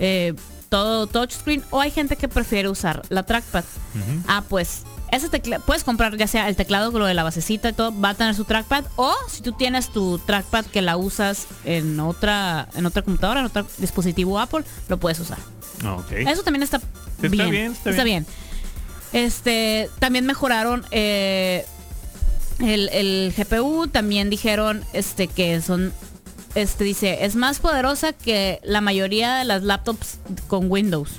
[0.00, 0.34] eh,
[0.68, 3.64] todo touchscreen o hay gente que prefiere usar la trackpad.
[3.94, 4.22] Ujú.
[4.26, 4.82] Ah, pues
[5.12, 5.28] ese
[5.66, 8.14] puedes comprar ya sea el teclado con lo de la basecita y todo, va a
[8.14, 12.86] tener su trackpad o si tú tienes tu trackpad que la usas en otra en
[12.86, 15.38] otra computadora, en otro dispositivo Apple, lo puedes usar.
[15.84, 16.12] Ah, ok.
[16.12, 16.80] Eso también está,
[17.16, 17.50] Está bien.
[17.50, 18.26] bien, está bien.
[19.12, 21.66] Este, también mejoraron eh,
[22.60, 25.92] el, el GPU, también dijeron este que son
[26.54, 31.10] este dice, es más poderosa que la mayoría de las laptops con Windows.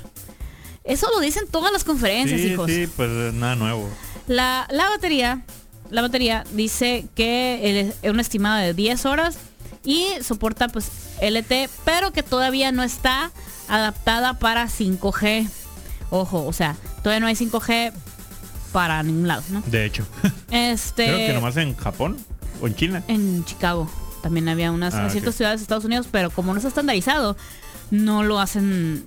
[0.84, 2.70] Eso lo dicen todas las conferencias, Sí, hijos.
[2.70, 3.88] sí, pues nada nuevo.
[4.26, 5.42] La, la batería,
[5.90, 9.36] la batería dice que es un estimado de 10 horas
[9.84, 13.30] y soporta pues LT, pero que todavía no está
[13.68, 15.48] adaptada para 5G.
[16.10, 17.92] Ojo, o sea, todavía no hay 5G
[18.72, 19.62] para ningún lado, ¿no?
[19.66, 20.04] De hecho.
[20.50, 22.18] Este Creo que nomás en Japón
[22.60, 23.02] o en China.
[23.08, 23.88] en Chicago
[24.22, 27.36] también había unas Ah, en ciertas ciudades de Estados Unidos, pero como no está estandarizado,
[27.90, 29.04] no lo hacen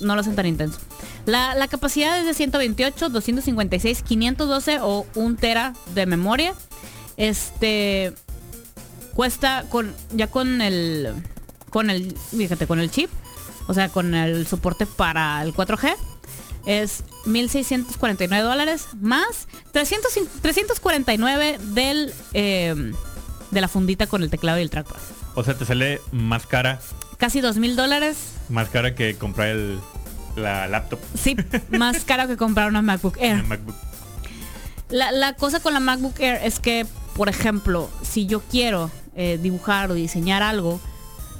[0.00, 0.78] no lo hacen tan intenso.
[1.26, 6.54] La, la capacidad es de 128, 256, 512 o 1 tera de memoria.
[7.16, 8.14] Este
[9.14, 11.12] cuesta con ya con el
[11.68, 13.10] con el fíjate con el chip,
[13.66, 15.94] o sea, con el soporte para el 4G
[16.66, 22.92] es 1.649 dólares más 300 349 del eh,
[23.50, 24.96] de la fundita con el teclado y el trackpad.
[25.34, 26.80] O sea, te sale más cara,
[27.18, 28.16] Casi 2.000 dólares.
[28.48, 29.78] más cara que comprar el,
[30.36, 30.98] la laptop.
[31.14, 31.36] Sí,
[31.70, 33.42] más caro que comprar una MacBook Air.
[33.44, 33.74] MacBook.
[34.88, 39.38] La, la cosa con la MacBook Air es que, por ejemplo, si yo quiero eh,
[39.40, 40.80] dibujar o diseñar algo,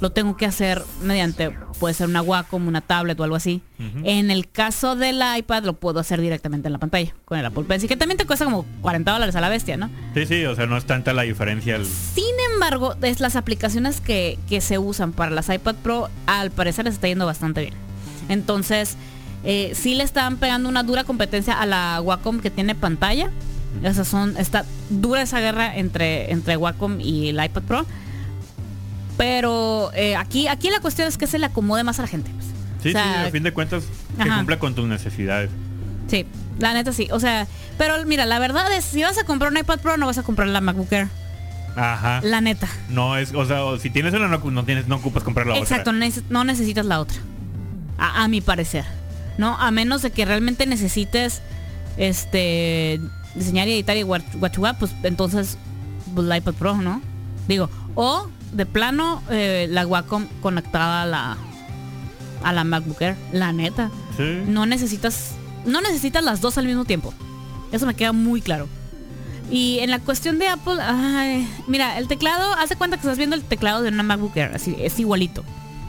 [0.01, 3.61] lo tengo que hacer mediante, puede ser una Wacom, una tablet o algo así.
[4.03, 7.63] En el caso del iPad lo puedo hacer directamente en la pantalla con el Apple
[7.63, 9.89] Pencil, que también te cuesta como 40 dólares a la bestia, ¿no?
[10.13, 11.75] Sí, sí, o sea, no es tanta la diferencia.
[11.77, 16.51] el- Sin embargo, es las aplicaciones que, que se usan para las iPad Pro, al
[16.51, 17.73] parecer les está yendo bastante bien.
[18.29, 18.97] Entonces,
[19.43, 23.29] eh, sí le están pegando una dura competencia a la Wacom que tiene pantalla.
[23.83, 27.85] Esas son, está dura esa guerra entre, entre Wacom y el iPad Pro.
[29.21, 32.31] Pero eh, aquí, aquí la cuestión es que se le acomode más a la gente.
[32.31, 32.45] pues.
[32.81, 33.83] Sí, O sea, sí, a fin de cuentas,
[34.17, 34.37] que Ajá.
[34.37, 35.49] cumpla con tus necesidades.
[36.07, 36.25] Sí,
[36.57, 37.07] la neta sí.
[37.11, 37.47] O sea,
[37.77, 40.23] pero mira, la verdad es, si vas a comprar un iPad Pro, no vas a
[40.23, 41.07] comprar la MacBook Air.
[41.75, 42.19] Ajá.
[42.23, 42.67] La neta.
[42.89, 45.91] No es, o sea, si tienes una, no, no tienes, no ocupas comprar la Exacto,
[45.91, 46.01] otra.
[46.05, 47.17] neces- no necesitas la otra.
[47.99, 48.83] A, a mi parecer.
[49.37, 49.55] ¿No?
[49.57, 51.41] A menos de que realmente necesites
[51.97, 52.99] este
[53.35, 55.57] diseñar y editar y guach- guachugá, pues entonces
[56.13, 57.01] pues, la iPad Pro, ¿no?
[57.47, 61.37] Digo, o de plano eh, la Wacom conectada a la
[62.43, 63.91] a la MacBook Air, la neta.
[64.17, 64.41] Sí.
[64.47, 65.35] No necesitas
[65.65, 67.13] no necesitas las dos al mismo tiempo.
[67.71, 68.67] Eso me queda muy claro.
[69.49, 73.35] Y en la cuestión de Apple, ay, mira, el teclado, hace cuenta que estás viendo
[73.35, 75.43] el teclado de una MacBook Air, así, es igualito.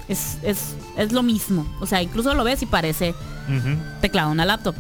[0.09, 1.65] Es, es, es lo mismo.
[1.81, 3.15] O sea, incluso lo ves y parece
[4.01, 4.75] teclado de una laptop.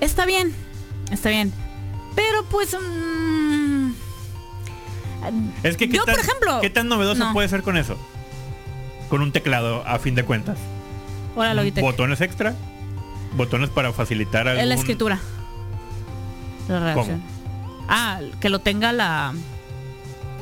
[0.00, 0.52] Está bien,
[1.10, 1.52] está bien.
[2.14, 3.43] Pero pues, mm,
[5.62, 7.32] Es que, ¿qué yo, tan, por ejemplo, ¿qué tan novedoso no.
[7.32, 7.96] puede ser con eso?
[9.08, 10.58] Con un teclado, a fin de cuentas.
[11.36, 11.62] Hola.
[11.80, 12.54] Botones extra.
[13.36, 14.68] Botones para facilitar algún...
[14.68, 15.18] La escritura.
[16.68, 17.22] La redacción.
[17.88, 19.34] Ah, que lo tenga la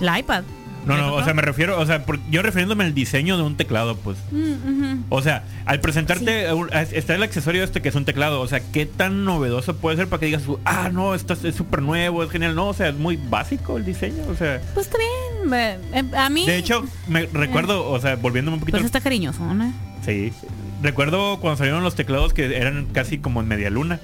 [0.00, 0.44] la iPad.
[0.86, 3.42] No, ¿La no, o sea, me refiero, o sea, por- yo refiriéndome al diseño de
[3.44, 4.18] un teclado, pues.
[4.32, 5.04] Mm.
[5.10, 6.46] O sea, al presentarte,
[6.92, 8.40] está el accesorio este que es un teclado.
[8.40, 11.82] O sea, ¿qué tan novedoso puede ser para que digas, ah, no, esto es súper
[11.82, 12.54] nuevo, es genial?
[12.54, 14.24] No, o sea, es muy básico el diseño.
[14.28, 15.54] O sea, Pues está bien.
[15.94, 18.78] eh, a mí de hecho, me recuerdo, o sea, volviéndome un poquito.
[18.78, 19.72] pues está cariñoso, ¿no?
[20.04, 20.32] Sí.
[20.82, 24.00] Recuerdo cuando salieron los teclados que eran casi como en media luna.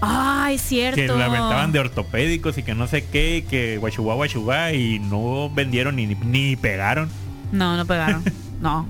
[0.00, 0.96] Ay, cierto.
[0.96, 4.98] Que la aventaban de ortopédicos y que no sé qué, y que guachugua, guachugua, y
[4.98, 7.08] no vendieron ni, ni pegaron.
[7.52, 8.22] No, no pegaron.
[8.60, 8.86] no.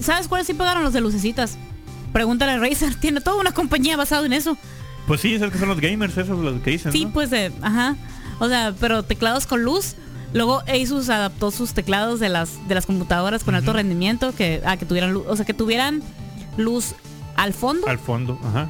[0.00, 1.58] ¿Sabes cuáles sí pegaron los de lucecitas?
[2.12, 2.94] Pregúntale a Razer.
[2.94, 4.56] Tiene toda una compañía basada en eso.
[5.06, 6.92] Pues sí, esos que son los gamers, esos los que dicen.
[6.92, 7.12] Sí, ¿no?
[7.12, 7.96] pues de, ajá.
[8.38, 9.96] O sea, pero teclados con luz.
[10.34, 14.78] Luego Asus adaptó sus teclados de las de las computadoras con alto rendimiento que a
[14.78, 16.02] que tuvieran luz, o sea, que tuvieran
[16.56, 16.94] luz
[17.36, 17.86] al fondo.
[17.86, 18.68] Al fondo, ajá.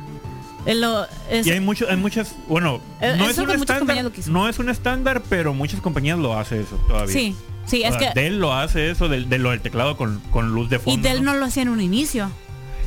[0.66, 4.58] Lo- es- Y hay mucho, hay muchas, bueno, Eh, no es un estándar, no es
[4.58, 7.12] un estándar, pero muchas compañías lo hacen eso todavía.
[7.12, 7.34] sí,
[7.66, 10.20] sí, O es sea, que Dell lo hace eso de, de lo del teclado con,
[10.30, 11.08] con luz de y fondo.
[11.08, 12.30] Dell no lo hacía en un inicio.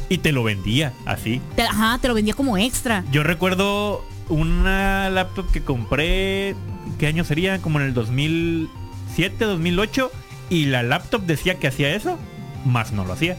[0.08, 1.42] Y te lo vendía así.
[1.56, 3.04] Te- ajá, te lo vendía como extra.
[3.12, 6.56] Yo recuerdo una laptop que compré,
[7.00, 7.60] ¿qué año sería?
[7.62, 10.12] Como en el 2007, 2008,
[10.50, 12.18] y la laptop decía que hacía eso,
[12.66, 13.36] más no lo hacía.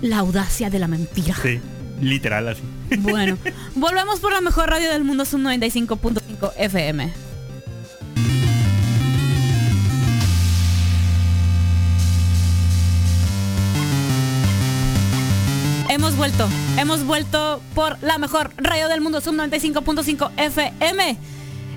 [0.00, 1.34] La audacia de la mentira.
[1.42, 1.60] Sí,
[2.00, 2.62] literal así.
[2.98, 3.36] Bueno,
[3.74, 7.12] volvemos por la mejor radio del mundo, Zoom 95.5 FM.
[15.88, 21.16] Hemos vuelto, hemos vuelto por la mejor radio del mundo, Zoom 95.5 FM.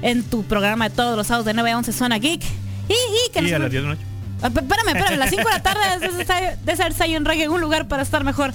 [0.02, 2.42] En tu programa de todos los sábados de 9 a 11 Zona Geek.
[2.90, 4.06] Y, y que Y nos- a las 10 de la noche.
[4.42, 6.94] Ah, p- Espérame, espérame, a las 5 de la tarde es de ser- de ser
[6.94, 8.54] Zion Reggae en un lugar para estar mejor.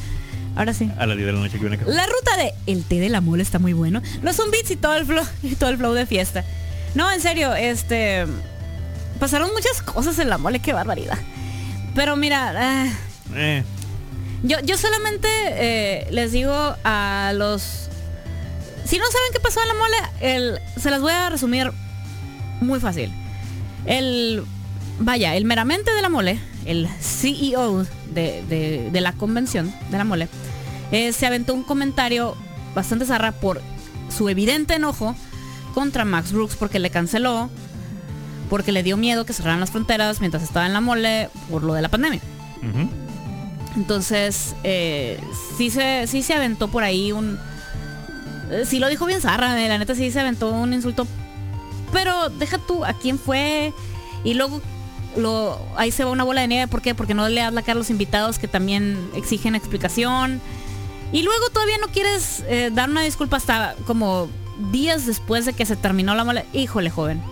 [0.57, 0.90] Ahora sí.
[0.98, 1.84] A las 10 de la noche que viene acá.
[1.86, 4.00] La ruta de el té de la mole está muy bueno.
[4.22, 6.44] Los zumbits y todo el flow, y todo el flow de fiesta.
[6.94, 8.26] No, en serio, este
[9.20, 11.18] pasaron muchas cosas en la mole, qué barbaridad.
[11.94, 12.86] Pero mira, ah,
[13.34, 13.62] Eh,
[14.42, 16.52] yo, yo solamente eh, les digo
[16.84, 17.88] a los
[18.84, 21.72] si no saben qué pasó en la mole, el- se las voy a resumir
[22.61, 23.12] muy fácil.
[23.84, 24.44] El
[25.00, 27.84] vaya, el meramente de la mole, el CEO
[28.14, 30.28] de, de- de la convención de la mole,
[30.92, 32.34] eh, se aventó un comentario
[32.74, 33.61] bastante zarra por
[34.14, 35.14] su evidente enojo
[35.74, 37.50] contra Max Brooks porque le canceló,
[38.48, 41.74] porque le dio miedo que cerraran las fronteras mientras estaba en la mole por lo
[41.74, 42.20] de la pandemia.
[43.76, 45.20] Entonces, eh,
[45.59, 47.38] sí, se, sí se aventó por ahí un...
[48.50, 51.07] eh, sí lo dijo bien zarra, eh, la neta sí se aventó un insulto.
[51.92, 53.72] Pero deja tú a quién fue.
[54.24, 54.61] Y luego
[55.16, 56.68] lo, ahí se va una bola de nieve.
[56.68, 56.94] ¿Por qué?
[56.94, 60.40] Porque no le habla a los invitados que también exigen explicación.
[61.12, 64.28] Y luego todavía no quieres eh, dar una disculpa hasta como
[64.72, 66.44] días después de que se terminó la mole.
[66.52, 67.22] Híjole, joven.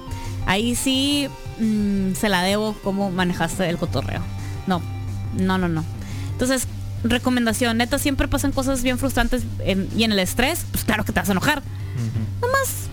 [0.47, 1.29] Ahí sí
[1.59, 4.21] mm, se la debo cómo manejaste el cotorreo.
[4.67, 4.81] No,
[5.39, 5.85] no, no, no.
[6.33, 6.67] Entonces,
[7.03, 11.13] recomendación, neta, siempre pasan cosas bien frustrantes en- y en el estrés, pues claro que
[11.13, 11.63] te vas a enojar.
[12.41, 12.89] Nomás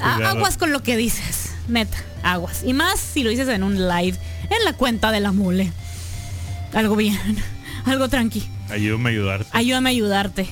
[0.00, 0.36] a- Cuidado.
[0.36, 2.62] aguas con lo que dices, neta, aguas.
[2.64, 4.16] Y más si lo dices en un live,
[4.50, 5.72] en la cuenta de la mole.
[6.72, 7.18] Algo bien,
[7.86, 8.48] algo tranqui.
[8.70, 9.48] Ayúdame a ayudarte.
[9.52, 10.46] Ayúdame a ayudarte.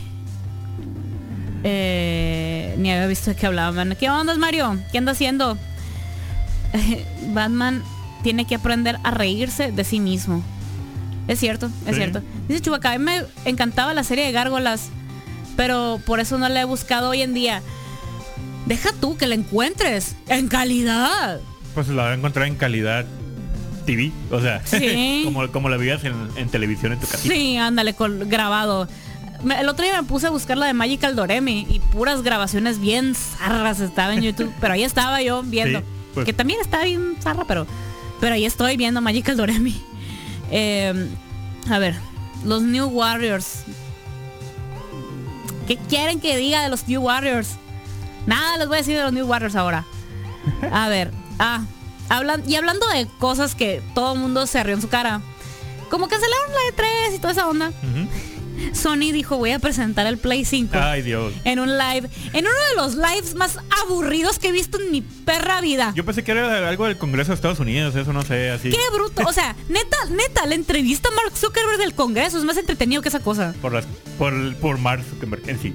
[1.65, 3.97] Eh, ni había visto de qué hablaban.
[3.99, 4.79] ¿Qué onda, Mario?
[4.91, 5.57] ¿Qué anda haciendo?
[7.33, 7.83] Batman
[8.23, 10.43] tiene que aprender a reírse de sí mismo.
[11.29, 11.95] Es cierto, es Sí.
[11.97, 12.21] cierto.
[12.49, 14.89] Dice Chubaca, a mí me encantaba la serie de Gárgolas,
[15.57, 17.63] pero por eso no la he buscado hoy en día.
[18.73, 21.41] Deja tú que la encuentres en calidad.
[21.75, 23.05] Pues la voy a encontrar en calidad
[23.85, 24.13] TV.
[24.31, 25.21] O sea, Sí.
[25.27, 27.35] como, como la veías en, en televisión en tu casita.
[27.35, 28.89] Sí, ándale, con, grabado.
[29.45, 32.79] Me- El otro día me puse a buscar la de Magical Doremi y puras grabaciones
[32.81, 35.81] bien zarras estaba en YouTube, pero ahí estaba yo viendo.
[35.81, 36.25] Sí, pues.
[36.25, 37.67] Que también está bien zarra, pero,
[38.21, 39.83] pero ahí estoy viendo Magical Doremi.
[40.51, 41.09] Eh,
[41.69, 41.95] a ver,
[42.43, 43.65] los New Warriors.
[45.67, 47.57] ¿Qué quieren que diga de los New Warriors?
[48.27, 49.85] Nada les voy a decir de los New Warriors ahora.
[50.71, 51.65] A ver, ah,
[52.09, 55.21] hablan, y hablando de cosas que todo el mundo se rió en su cara.
[55.91, 56.77] Como cancelaron la
[57.11, 57.73] E3 y toda esa onda.
[58.73, 61.33] Sony dijo voy a presentar el Play 5 Ay, Dios.
[61.45, 62.09] en un live.
[62.33, 65.93] En uno de los lives más aburridos que he visto en mi perra vida.
[65.97, 68.71] Yo pensé que era algo del Congreso de Estados Unidos, eso no sé, así.
[68.71, 69.23] Qué bruto.
[69.27, 73.09] O sea, neta, neta, la entrevista a Mark Zuckerberg del Congreso es más entretenido que
[73.09, 73.55] esa cosa.
[73.61, 73.87] Por las
[74.19, 75.75] por, por Mark Zuckerberg en sí.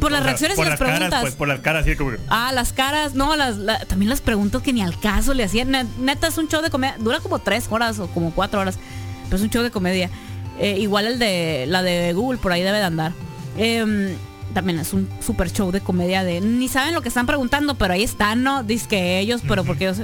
[0.00, 1.20] Por las reacciones por y las, caras, preguntas.
[1.22, 4.62] pues, por las caras, sí, como Ah, las caras, no, las, la- también las preguntas
[4.62, 5.70] que ni al caso le hacían.
[5.70, 6.96] Ne- Neta, es un show de comedia.
[6.98, 8.78] Dura como tres horas o como cuatro horas.
[9.24, 10.10] Pero es un show de comedia.
[10.58, 13.12] Eh, igual el de la de Google, por ahí debe de andar.
[13.56, 14.16] Em,
[14.54, 16.40] también es un super show de comedia de.
[16.40, 18.62] Ni saben lo que están preguntando, pero ahí están, ¿no?
[18.62, 19.98] Dice que ellos, pero porque ellos.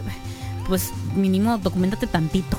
[0.68, 2.58] Pues mínimo, documentate tantito.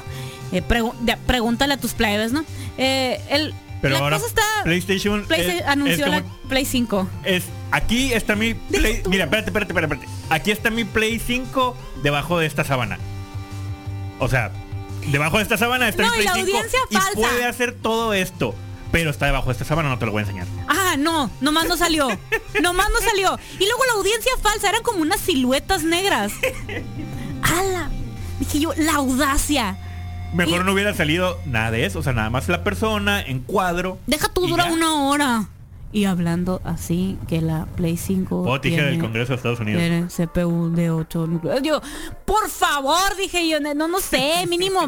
[0.52, 2.44] Eh, pregu- de- pregúntale a tus plebes, ¿no?
[2.78, 4.42] Eh, el, Pero la ahora cosa está.
[4.64, 7.08] PlayStation, PlayStation es- anunció es como- la Play 5.
[7.24, 9.04] es aquí está mi Play.
[9.08, 10.08] Mira, espérate, espérate, espérate, espérate.
[10.34, 12.98] Aquí está mi Play 5 debajo de esta sábana.
[14.20, 14.52] O sea,
[15.08, 17.12] debajo de esta sábana está No, mi y Play la 5 audiencia y falsa.
[17.14, 18.56] puede hacer todo esto.
[18.92, 20.48] Pero está debajo de esta sábana, no te lo voy a enseñar.
[20.70, 22.08] Ah, no, nomás no salió.
[22.62, 23.38] Nomás no salió.
[23.60, 26.32] Y luego la audiencia falsa, eran como unas siluetas negras.
[27.42, 27.90] ¡Hala!
[28.40, 29.78] Dije yo, la audacia.
[30.36, 32.00] Mejor Y- no hubiera salido nada de eso.
[32.00, 33.98] O sea, nada más la persona en cuadro.
[34.08, 34.74] Deja tú, dura ya.
[34.74, 35.50] una hora.
[35.92, 39.60] Y hablando así, que la Play 5 O te dije del tiene, Congreso de Estados
[39.62, 39.80] Unidos.
[39.82, 41.62] tiene CPU de 8 núcleos.
[41.64, 41.82] Yo,
[42.26, 44.82] por favor, dije yo, no, no sé, mínimo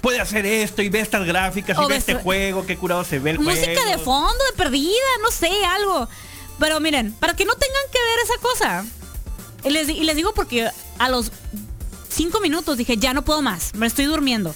[0.00, 3.18] Puede hacer esto y ve estas gráficas O y ve este juego, qué curado se
[3.18, 3.90] ve el música juego.
[3.90, 4.90] de fondo, de perdida,
[5.22, 6.08] no sé, algo.
[6.58, 8.84] Pero miren, para que no tengan que ver esa cosa.
[9.64, 10.68] Y les, y les digo porque
[10.98, 11.30] a los
[12.14, 14.54] cinco minutos dije, ya no puedo más, me estoy durmiendo.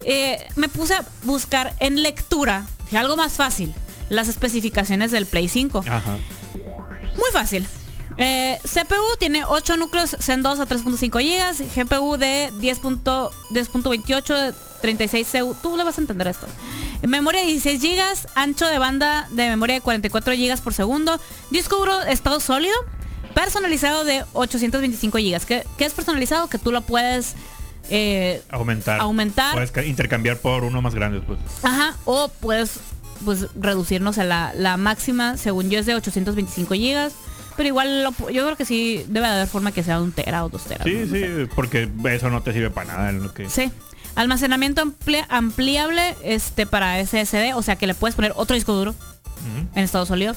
[0.00, 3.74] Eh, me puse a buscar en lectura, algo más fácil,
[4.08, 5.84] las especificaciones del Play 5.
[5.86, 6.18] Ajá.
[7.16, 7.66] Muy fácil.
[8.18, 15.28] Eh, CPU tiene 8 núcleos Zen 2 a 3.5 GB, GPU de 10.28 10.28 36
[15.32, 15.56] CU.
[15.62, 16.46] Tú le vas a entender esto.
[17.06, 21.20] Memoria de 16 GB, ancho de banda de memoria de 44 GB por segundo,
[21.50, 22.74] disco duro estado sólido,
[23.36, 25.40] personalizado de 825 GB.
[25.46, 26.48] ¿Qué, qué es personalizado?
[26.48, 27.34] Que tú lo puedes
[27.90, 29.00] eh, Aumentar.
[29.00, 29.52] Aumentar.
[29.52, 31.38] Puedes ca- intercambiar por uno más grande pues.
[31.62, 32.80] Ajá, o puedes
[33.24, 37.12] pues reducirnos a la, la máxima, según yo es de 825 gigas,
[37.56, 40.44] pero igual lo yo creo que sí debe de haber forma que sea un tera
[40.44, 40.84] o dos teras.
[40.86, 41.48] Sí, sí, sé.
[41.54, 43.48] porque eso no te sirve para nada en lo que.
[43.50, 43.70] Sí.
[44.14, 48.94] Almacenamiento ampli- ampliable este para SSD, o sea que le puedes poner otro disco duro
[49.74, 50.34] en estado sólido.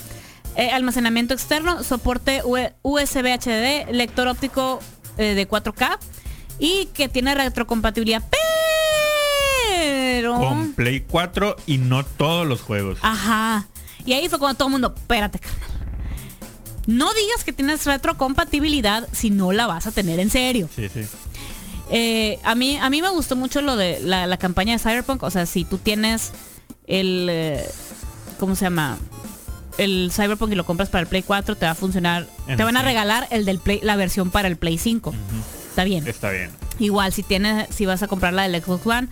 [0.55, 2.41] Eh, almacenamiento externo, soporte
[2.83, 4.79] USB HDD, lector óptico
[5.17, 5.97] eh, de 4K
[6.59, 8.39] y que tiene retrocompatibilidad, pero
[10.37, 12.99] Con Play 4 y no todos los juegos.
[13.01, 13.67] Ajá.
[14.05, 15.69] Y ahí fue cuando todo el mundo, espérate, carnal.
[16.87, 20.67] No digas que tienes retrocompatibilidad si no la vas a tener en serio.
[20.75, 21.05] Sí, sí.
[21.91, 25.23] Eh, a, mí, a mí me gustó mucho lo de la, la campaña de Cyberpunk.
[25.23, 26.31] O sea, si tú tienes
[26.87, 27.27] el...
[27.29, 27.69] eh,
[28.39, 28.97] ¿Cómo se llama?
[29.79, 32.27] El Cyberpunk y lo compras para el Play 4, te va a funcionar.
[32.47, 35.13] En te van a regalar el del Play, la versión para el Play 5.
[35.69, 36.07] Está bien.
[36.07, 36.51] Está bien.
[36.79, 39.07] Igual, si tienes, si vas a comprar la del Xbox One,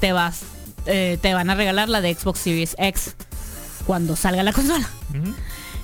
[0.00, 0.40] te vas,
[0.86, 3.14] eh, te van a regalar la de Xbox Series X
[3.86, 4.88] cuando salga la consola.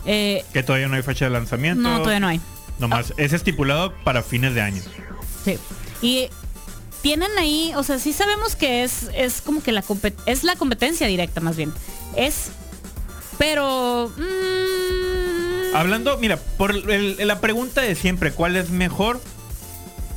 [0.07, 1.83] Eh, Que todavía no hay fecha de lanzamiento.
[1.83, 2.41] no, todavía no hay.
[2.79, 4.83] Nomás es estipulado para fines de año.
[5.45, 5.59] Sí.
[6.03, 6.29] Y
[7.03, 9.85] tienen ahí, o sea, sí sabemos que es, es como que la
[10.27, 11.72] es la competencia directa más bien.
[12.16, 12.51] Es,
[13.39, 19.20] pero mm, Hablando, mira, por el- la pregunta de siempre, ¿cuál es mejor?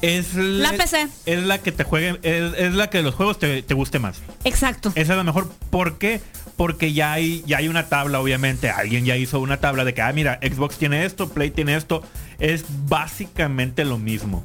[0.03, 1.07] Es La PC.
[1.25, 3.97] Es la que te juegue, es, es la que de los juegos te, te guste
[3.97, 4.21] más.
[4.43, 4.91] exacto.
[4.93, 5.49] Esa es la mejor.
[5.71, 6.21] ¿Por qué?
[6.55, 8.69] Porque ya hay, ya hay una tabla, obviamente.
[8.69, 12.03] Alguien ya hizo una tabla de que, ah, mira, Xbox tiene esto, Play tiene esto.
[12.39, 14.43] Es básicamente lo mismo.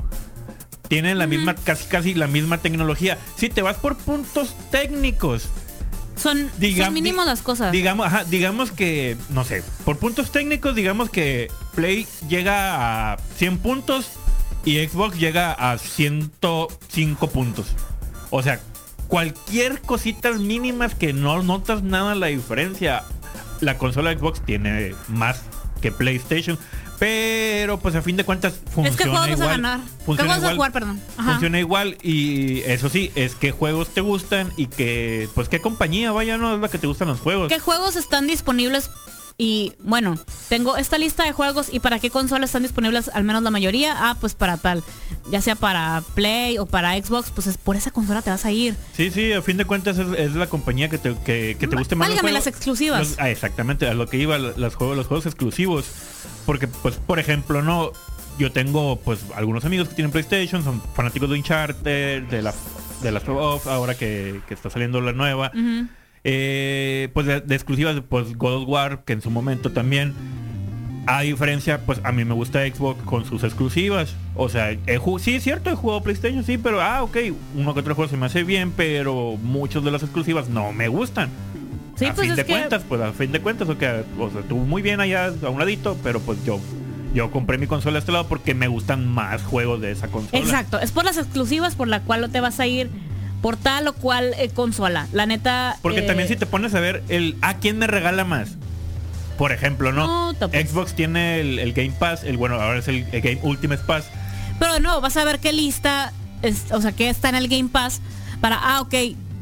[0.88, 3.18] Tienen la misma, casi casi la misma tecnología.
[3.36, 5.48] Si te vas por puntos técnicos,
[6.22, 7.72] Son, Diga- son mínimo las cosas.
[7.72, 13.58] Digamos, ajá, digamos que, no sé, por puntos técnicos, digamos que Play llega a 100
[13.58, 14.06] puntos
[14.64, 17.66] y Xbox llega a 105 puntos.
[18.30, 18.60] O sea,
[19.08, 23.02] cualquier cositas mínimas que no notas nada la diferencia.
[23.60, 25.42] La consola Xbox tiene más
[25.80, 26.58] que PlayStation.
[27.02, 29.48] Pero pues a fin de cuentas funciona es que juegos vas a igual.
[29.48, 29.80] ganar.
[29.80, 30.54] ¿Qué Funciona juegos vas a igual.
[30.54, 31.00] jugar, perdón?
[31.18, 31.30] Ajá.
[31.32, 36.12] Funciona igual y eso sí, es que juegos te gustan y que, pues qué compañía,
[36.12, 37.48] vaya, no es la que te gustan los juegos.
[37.48, 38.88] ¿Qué juegos están disponibles?
[39.38, 40.16] Y bueno,
[40.48, 43.94] tengo esta lista de juegos y para qué consolas están disponibles al menos la mayoría.
[43.96, 44.82] Ah, pues para tal.
[45.30, 48.50] Ya sea para Play o para Xbox, pues es por esa consola te vas a
[48.52, 48.74] ir.
[48.96, 51.76] Sí, sí, a fin de cuentas es, es la compañía que te, que, que te
[51.76, 52.08] guste más.
[52.08, 53.00] Válgame las exclusivas.
[53.10, 55.86] Los- ah, exactamente, a lo que iba, los juegos, los juegos exclusivos.
[56.46, 57.92] Porque, pues, por ejemplo, no,
[58.38, 62.52] yo tengo, pues, algunos amigos que tienen PlayStation, son fanáticos de Uncharted, de la,
[63.02, 65.52] de las of, ahora que, que está saliendo la nueva.
[66.24, 70.14] Eh, pues de, de exclusivas, pues God of War, que en su momento también.
[71.04, 74.14] A diferencia, pues a mí me gusta Xbox con sus exclusivas.
[74.36, 77.16] O sea, he sí es cierto, he jugado PlayStation, sí, pero ah, ok,
[77.56, 80.86] uno que otro juego se me hace bien, pero muchos de las exclusivas no me
[80.86, 81.28] gustan.
[81.96, 84.30] Sí, a pues fin de que- cuentas, pues a fin de cuentas, o, que, o
[84.30, 86.60] sea, tú muy bien allá a un ladito, pero pues yo
[87.14, 90.38] yo compré mi consola a este lado porque me gustan más juegos de esa consola.
[90.42, 92.88] Exacto, es por las exclusivas por la cual no te vas a ir
[93.42, 95.08] por tal o cual eh, consola.
[95.12, 95.76] La neta.
[95.82, 98.56] Porque eh, también si te pones a ver el a quién me regala más.
[99.36, 100.32] Por ejemplo, ¿no?
[100.34, 104.04] Xbox tiene el, el Game Pass, el bueno, ahora es el, el Game Ultimate Pass.
[104.58, 106.12] Pero no, vas a ver qué lista,
[106.42, 108.00] es, o sea, qué está en el Game Pass
[108.40, 108.94] para, ah, ok,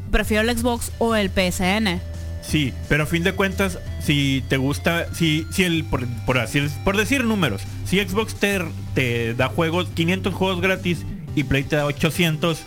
[0.09, 1.99] prefiero el Xbox o el PSN.
[2.41, 6.67] Sí, pero a fin de cuentas, si te gusta, si, si el, por, por, así-
[6.83, 8.61] por decir números, si Xbox te,
[8.95, 10.99] te da juegos, 500 juegos gratis
[11.35, 12.59] y Play te da 800,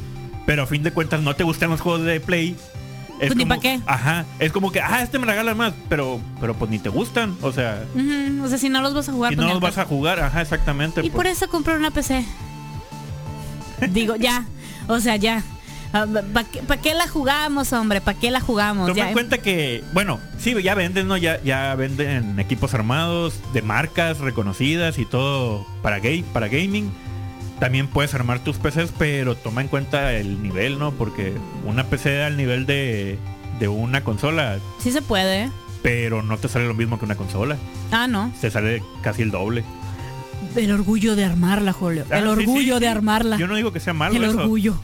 [0.46, 2.56] pero a fin de cuentas no te gustan los juegos de Play.
[3.20, 3.80] Es Pues ni como- pa' qué.
[3.86, 7.36] Ajá, es como que, ah, este me regala más, pero, pero pues ni te gustan,
[7.42, 7.84] o sea,
[8.42, 9.84] O sea, si no los vas a jugar, y pues no ni los vas a
[9.84, 11.00] jugar, ajá, exactamente.
[11.00, 11.12] Y pues.
[11.14, 12.24] por eso compré una PC.
[13.90, 14.44] Digo, ya.
[14.88, 15.42] O sea, ya.
[15.92, 18.00] ¿Para qué, pa' qué la jugamos, hombre?
[18.00, 18.88] ¿Para qué la jugamos?
[18.88, 21.16] Toma Ya, en cuenta que, bueno, sí, ya venden, ¿no?
[21.16, 26.90] Ya, ya venden equipos armados de marcas reconocidas y todo para gay, para gaming.
[27.60, 30.92] También puedes armar tus PCs, pero toma en cuenta el nivel, ¿no?
[30.92, 31.32] Porque
[31.64, 33.18] una PC al nivel de,
[33.60, 35.50] de una consola, Sí se puede.
[35.82, 37.56] pero no te sale lo mismo que una consola.
[37.92, 38.32] Ah, no.
[38.40, 39.64] Te sale casi el doble.
[40.56, 42.04] El orgullo de armarla, Julio.
[42.10, 42.86] Ah, El sí, orgullo sí, de sí.
[42.86, 43.36] armarla.
[43.38, 44.38] Yo no digo que sea malo el eso.
[44.40, 44.74] orgullo.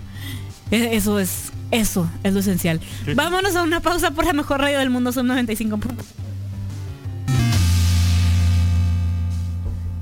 [0.70, 2.80] E- Eso es, eso es lo esencial.
[3.16, 5.78] Vámonos a una pausa por la mejor radio del mundo, son 95.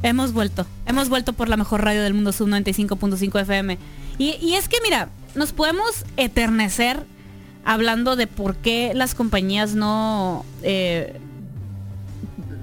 [0.03, 3.79] Hemos vuelto, hemos vuelto por la mejor radio del mundo, sub 95.5 FM.
[4.19, 7.03] Y, y es que mira, nos podemos eternecer
[7.65, 11.19] hablando de por qué las compañías no, eh,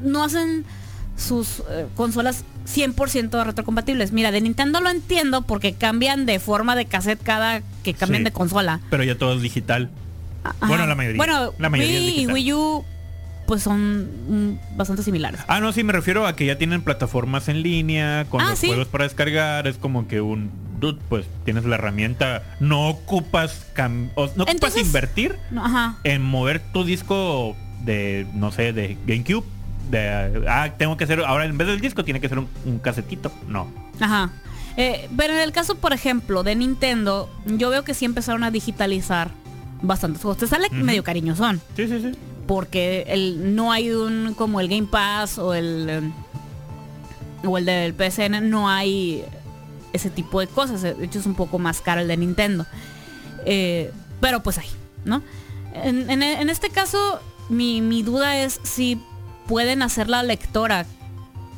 [0.04, 0.66] no hacen
[1.18, 4.12] sus eh, consolas 100% retrocompatibles.
[4.12, 8.26] Mira, de Nintendo lo entiendo porque cambian de forma de cassette cada que cambian Sí.
[8.26, 8.80] de consola.
[8.90, 9.90] Pero ya todo es digital.
[10.44, 10.68] Ajá.
[10.68, 11.18] Bueno, la mayoría.
[11.18, 12.28] Bueno, La mayoría Wii.
[12.28, 12.86] Wii U
[13.48, 15.42] pues son mm, bastante similares.
[15.48, 18.60] Ah, no, sí, me refiero a que ya tienen plataformas en línea, con Ah, los
[18.60, 18.68] sí.
[18.68, 24.10] juegos para descargar, es como que un dude, pues tienes la herramienta, no ocupas cam-
[24.16, 25.98] o no ocupas Entonces- invertir No, Ajá.
[26.04, 29.46] en mover tu disco de, no sé, de GameCube.
[29.92, 32.80] De, ah, tengo que hacer, ahora en vez del disco tiene que ser un, un
[32.80, 33.32] casetito.
[33.48, 33.72] No.
[34.00, 34.32] Ajá.
[34.78, 38.50] Eh, pero en el caso, por ejemplo, de Nintendo, yo veo que sí empezaron a
[38.52, 39.30] digitalizar
[39.82, 40.40] bastantes juegos.
[40.40, 40.76] Te sale Ujú.
[40.84, 41.62] medio cariñosón.
[41.76, 42.12] Sí, sí, sí.
[42.48, 46.12] Porque el, no hay un como el Game Pass o el eh,
[47.48, 49.24] o el del PSN, no hay
[49.94, 50.82] ese tipo de cosas.
[50.82, 52.66] De hecho es un poco más caro el de Nintendo.
[53.46, 53.92] Eh,
[54.22, 54.68] pero pues hay,
[55.06, 55.22] ¿no?
[55.74, 57.20] En, en- en este caso,
[57.50, 59.00] mi, mi duda es si
[59.48, 60.86] pueden hacer la lectora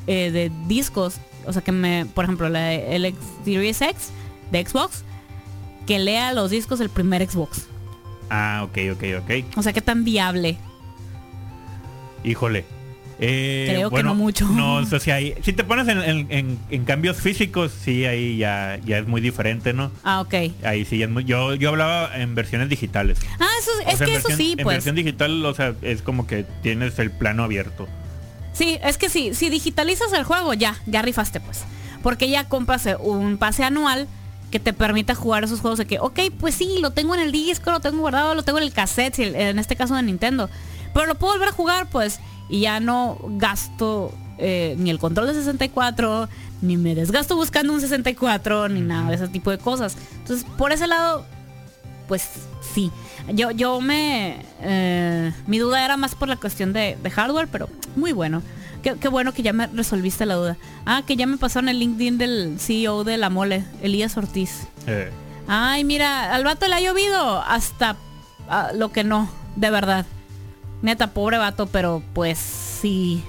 [0.08, 1.16] eh, de discos.
[1.46, 4.10] O sea que me, por ejemplo, la, el X- Series X
[4.52, 5.04] de Xbox,
[5.86, 7.68] que lea los discos del primer Xbox.
[8.30, 9.58] Ah, ok, ok, ok.
[9.58, 10.58] O sea, qué tan viable.
[12.24, 12.66] Híjole.
[13.20, 14.46] Eh, Creo que no mucho.
[14.48, 18.06] No, o sea, si, hay- si te pones en, en- en- en cambios físicos, sí,
[18.06, 19.92] ahí ya, ya es muy diferente, ¿no?
[20.04, 20.36] Ah, ok.
[20.64, 23.18] Ahí sí, es muy- yo, yo hablaba en versiones digitales.
[23.40, 24.76] Ah, eso, O es sea, que en eso sí, En pues.
[24.76, 27.88] versión digital, o sea, es como que tienes el plano abierto.
[28.54, 31.64] Sí, es que sí, si digitalizas el juego, ya, ya rifaste, pues.
[32.04, 34.08] Porque ya compras eh, un pase anual
[34.52, 37.32] que te permita jugar esos juegos de que, ok, pues sí, lo tengo en el
[37.32, 40.50] disco, lo tengo guardado, lo tengo en el cassette, en este caso de Nintendo.
[40.98, 42.20] Pero lo puedo volver a jugar, pues,
[42.50, 46.28] y ya no gasto eh, ni el control de 64,
[46.64, 49.96] ni me desgasto buscando un 64, ni nada de ese tipo de cosas.
[50.22, 51.24] Entonces, por ese lado,
[52.08, 52.28] pues
[52.74, 52.92] sí.
[53.32, 54.44] Yo, yo me...
[54.62, 58.42] eh, mi duda era más por la cuestión de, de hardware, pero muy bueno.
[58.82, 60.58] Qué, qué bueno que ya me resolviste la duda.
[60.88, 64.64] Ah, que ya me pasaron el LinkedIn del CEO de la mole, Elías Ortiz.
[64.88, 65.12] Eh,
[65.48, 67.98] Ay, mira, al vato le ha llovido hasta
[68.50, 70.08] ah, lo que no, de verdad.
[70.82, 73.24] Neta, pobre vato, pero pues sí.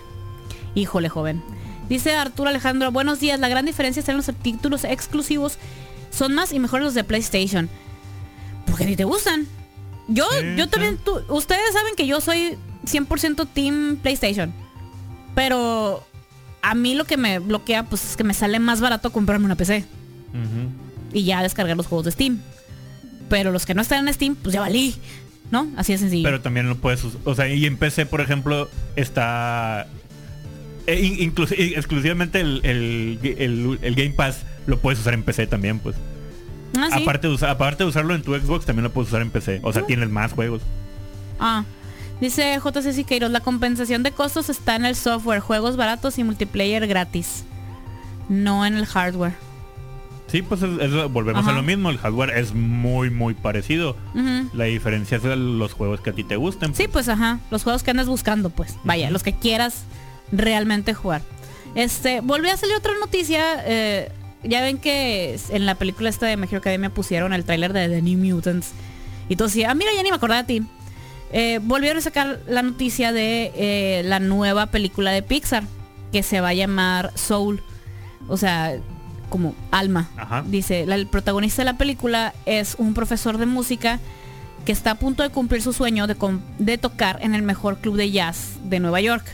[0.75, 1.43] Híjole, joven.
[1.89, 3.41] Dice Arturo Alejandro, buenos días.
[3.41, 5.59] La gran diferencia está en los títulos exclusivos.
[6.11, 7.69] Son más y mejores los de PlayStation.
[8.67, 9.47] Porque ni te gustan.
[10.09, 14.53] Yo, Sí, yo también, tú- ustedes saben que yo soy 100% Team PlayStation.
[15.35, 16.05] Pero
[16.63, 19.55] a mí lo que me bloquea, pues es que me sale más barato comprarme una
[19.57, 19.85] PC
[21.13, 22.41] y ya descargar los juegos de Steam.
[23.31, 24.95] Pero los que no están en Steam, pues ya valí.
[25.51, 25.67] ¿No?
[25.77, 26.25] Así de sencillo.
[26.25, 29.87] Pero también lo puedes us- O sea, y en PC, por ejemplo, está...
[30.87, 35.79] eh, eh, exclusivamente el, el- el- el Game Pass lo puedes usar en PC también,
[35.79, 35.97] pues.
[36.77, 37.03] Ah, ¿sí?
[37.03, 39.61] Aparte, de usar, aparte de usarlo en tu Xbox, también lo puedes usar en PC.
[39.63, 40.61] O sea, tienes más juegos.
[41.41, 41.65] Ah.
[42.21, 46.87] Dice JC Siqueiros, la compensación de costos está en el software, juegos baratos y multiplayer
[46.87, 47.45] gratis.
[48.29, 49.33] No en el hardware.
[50.29, 51.53] Sí, pues es- es- volvemos Ajá.
[51.53, 51.91] a lo mismo.
[51.91, 53.97] El hardware es muy, muy parecido.
[54.53, 56.75] La diferencia es los juegos que a ti te gusten.
[56.75, 58.77] Sí, pues ajá, los juegos que andas buscando, pues.
[58.85, 59.85] Vaya, los que quieras
[60.31, 61.23] realmente jugar.
[61.75, 63.63] Este, volvió a salir otra noticia.
[63.67, 64.13] eh,
[64.45, 68.03] ya ven que en la película esta de Hero Academia pusieron el tráiler de The
[68.03, 68.71] New Mutants.
[69.29, 70.67] Y tú decías, ah, mira, ya ni me acordaba de ti.
[71.33, 75.65] Eh, volvieron a sacar la noticia de eh, la nueva película de Pixar,
[76.13, 77.63] que se va a llamar Soul.
[78.29, 78.77] O sea,
[79.29, 80.09] como alma.
[80.17, 80.45] Ajá.
[80.47, 84.01] Dice, la- el protagonista de la película es un profesor de música
[84.65, 86.17] que está a punto de cumplir su sueño de,
[86.59, 89.25] de tocar en el mejor club de jazz de Nueva York.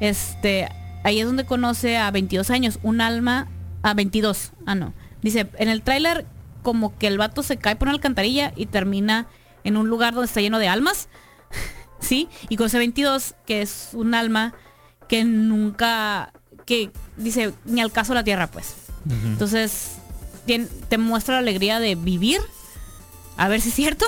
[0.00, 0.68] Este,
[1.04, 3.48] ahí es donde conoce a 22 años, un alma
[3.82, 4.52] a 22.
[4.66, 4.92] Ah, no.
[5.22, 6.26] Dice, en el tráiler
[6.62, 9.26] como que el vato se cae por una alcantarilla y termina
[9.64, 11.08] en un lugar donde está lleno de almas.
[12.00, 12.28] ¿Sí?
[12.48, 14.54] Y con ese 22, que es un alma
[15.08, 16.32] que nunca,
[16.66, 18.74] que dice, ni al caso la tierra, pues.
[19.08, 19.92] Entonces,
[20.88, 22.40] te muestra la alegría de vivir.
[23.36, 24.06] A ver si es cierto.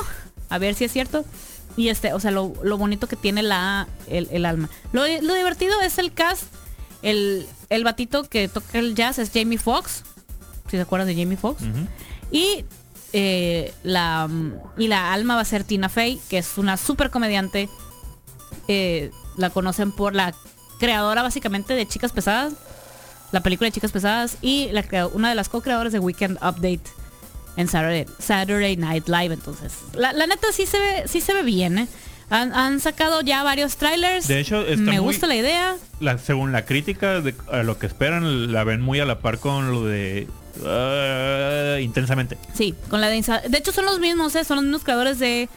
[0.48, 1.24] A ver si es cierto.
[1.76, 4.68] Y este, o sea, lo, lo bonito que tiene la el, el alma.
[4.92, 6.44] Lo, lo divertido es el cast.
[7.02, 10.04] El, el batito que toca el jazz es Jamie Foxx.
[10.66, 11.62] Si te acuerdas de Jamie Foxx.
[12.30, 12.64] Y
[13.14, 14.28] eh, la
[14.76, 17.68] y la alma va a ser Tina Fey, que es una super comediante.
[18.68, 20.34] Eh, la conocen por la
[20.78, 22.54] creadora básicamente de Chicas Pesadas,
[23.32, 26.82] la película de Chicas Pesadas y la una de las co-creadoras de Weekend Update
[27.56, 29.34] en Saturday, Saturday Night Live.
[29.34, 31.78] Entonces, la, la neta sí se ve, sí se ve bien.
[31.78, 31.88] ¿eh?
[32.30, 34.26] Han, han sacado ya varios trailers.
[34.28, 35.76] De hecho, me muy- gusta la idea.
[36.00, 39.38] La- según la crítica, de, a lo que esperan, la ven muy a la par
[39.38, 40.28] con lo de
[40.64, 42.38] ah, intensamente.
[42.54, 44.44] Sí, con la de Inside De hecho son los mismos, ¿eh?
[44.44, 45.48] son los mismos creadores de...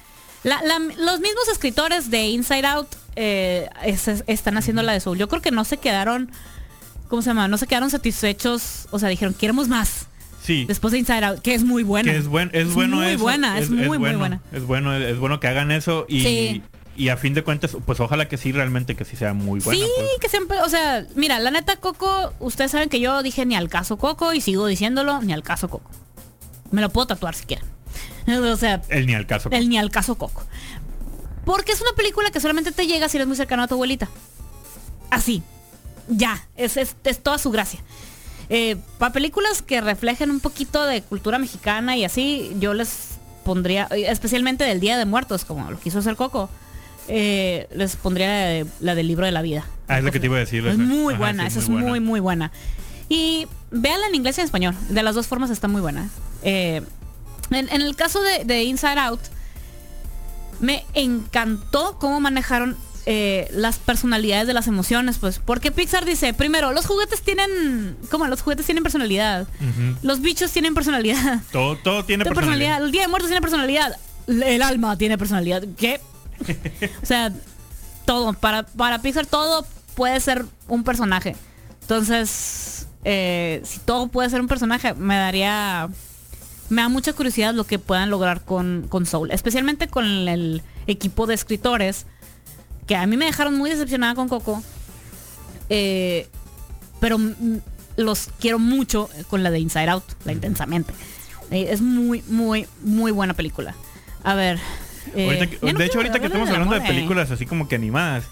[0.44, 5.18] la- la- los mismos escritores de Inside Out eh, es- están haciendo la de Soul.
[5.18, 6.32] Yo creo que no se quedaron...
[7.08, 7.48] ¿Cómo se llama?
[7.48, 8.88] No se quedaron satisfechos.
[8.92, 10.08] O sea, dijeron, queremos más.
[10.42, 10.66] Sí.
[10.66, 12.12] Después de Inside Out, que es muy buena.
[12.12, 14.42] Que es, buen, es, bueno muy eso, buena, es, muy, muy bueno, buena.
[14.52, 16.64] Es bueno, es bueno que hagan eso y, Sí.
[16.96, 19.84] y a fin de cuentas, pues ojalá que sí, realmente que sí sea muy buena.
[19.84, 20.10] sí, pues.
[20.22, 23.70] que siempre, o sea, mira, la neta Coco, ustedes saben que yo dije ni al
[23.70, 25.90] caso Coco y sigo diciéndolo, ni al caso Coco.
[26.70, 27.66] Me lo puedo tatuar si quieren.
[28.28, 29.50] O sea, El ni al caso.
[29.52, 30.44] El ni al caso Coco.
[31.44, 34.10] Porque es una película que solamente te llega si eres muy cercano a tu abuelita.
[35.10, 35.42] Así.
[36.08, 36.46] Ya.
[36.56, 37.80] Es, es, es toda su gracia.
[39.00, 44.06] para películas que reflejen un poquito de cultura mexicana y así, yo les pondría, eh,
[44.10, 46.50] especialmente del Día de Muertos, como lo quiso hacer Coco,
[47.08, 49.66] eh, les pondría la, de- la del libro de la vida.
[49.88, 50.66] Ah, es lo que te iba a decir.
[50.66, 51.88] Es muy Ajá, buena, sí, esa es buena.
[51.88, 52.52] muy, muy buena.
[53.10, 54.76] Y véanla en inglés y en español.
[54.90, 56.10] De las dos formas está muy buena.
[56.42, 56.82] Eh,
[57.52, 59.20] en, en el caso de, de Inside Out,
[60.60, 62.76] me encantó cómo manejaron
[63.08, 65.40] eh, las personalidades de las emociones, pues.
[65.40, 69.48] Porque Pixar dice, primero, los juguetes tienen, como los juguetes tienen personalidad.
[70.02, 71.42] Los bichos tienen personalidad.
[71.52, 72.78] Todo, todo tiene Tiene personalidad.
[72.80, 72.86] personalidad.
[72.86, 73.98] El Día de Muertos tiene personalidad.
[74.28, 75.64] El alma tiene personalidad.
[75.78, 76.02] ¿Qué?
[77.04, 77.32] o sea,
[78.06, 78.34] todo.
[78.34, 81.36] Para, para Pixar todo puede ser un personaje.
[81.82, 85.90] Entonces, eh, si todo puede ser un personaje, me daría...
[86.70, 89.30] Me da mucha curiosidad lo que puedan lograr con, con Soul.
[89.30, 92.08] Especialmente con el equipo de escritores.
[92.88, 94.64] Que a mí me dejaron muy decepcionada con Coco.
[95.70, 96.28] Eh,
[97.00, 97.18] pero
[97.98, 100.94] los quiero mucho con la de Inside Out, la intensamente.
[101.52, 103.76] Eh, es muy, muy, muy buena película.
[104.24, 104.60] A ver.
[105.16, 106.94] eh, Ahorita que- ya no de hecho, ahorita que estamos hablando de amor, eh.
[106.96, 108.26] películas así como que animadas.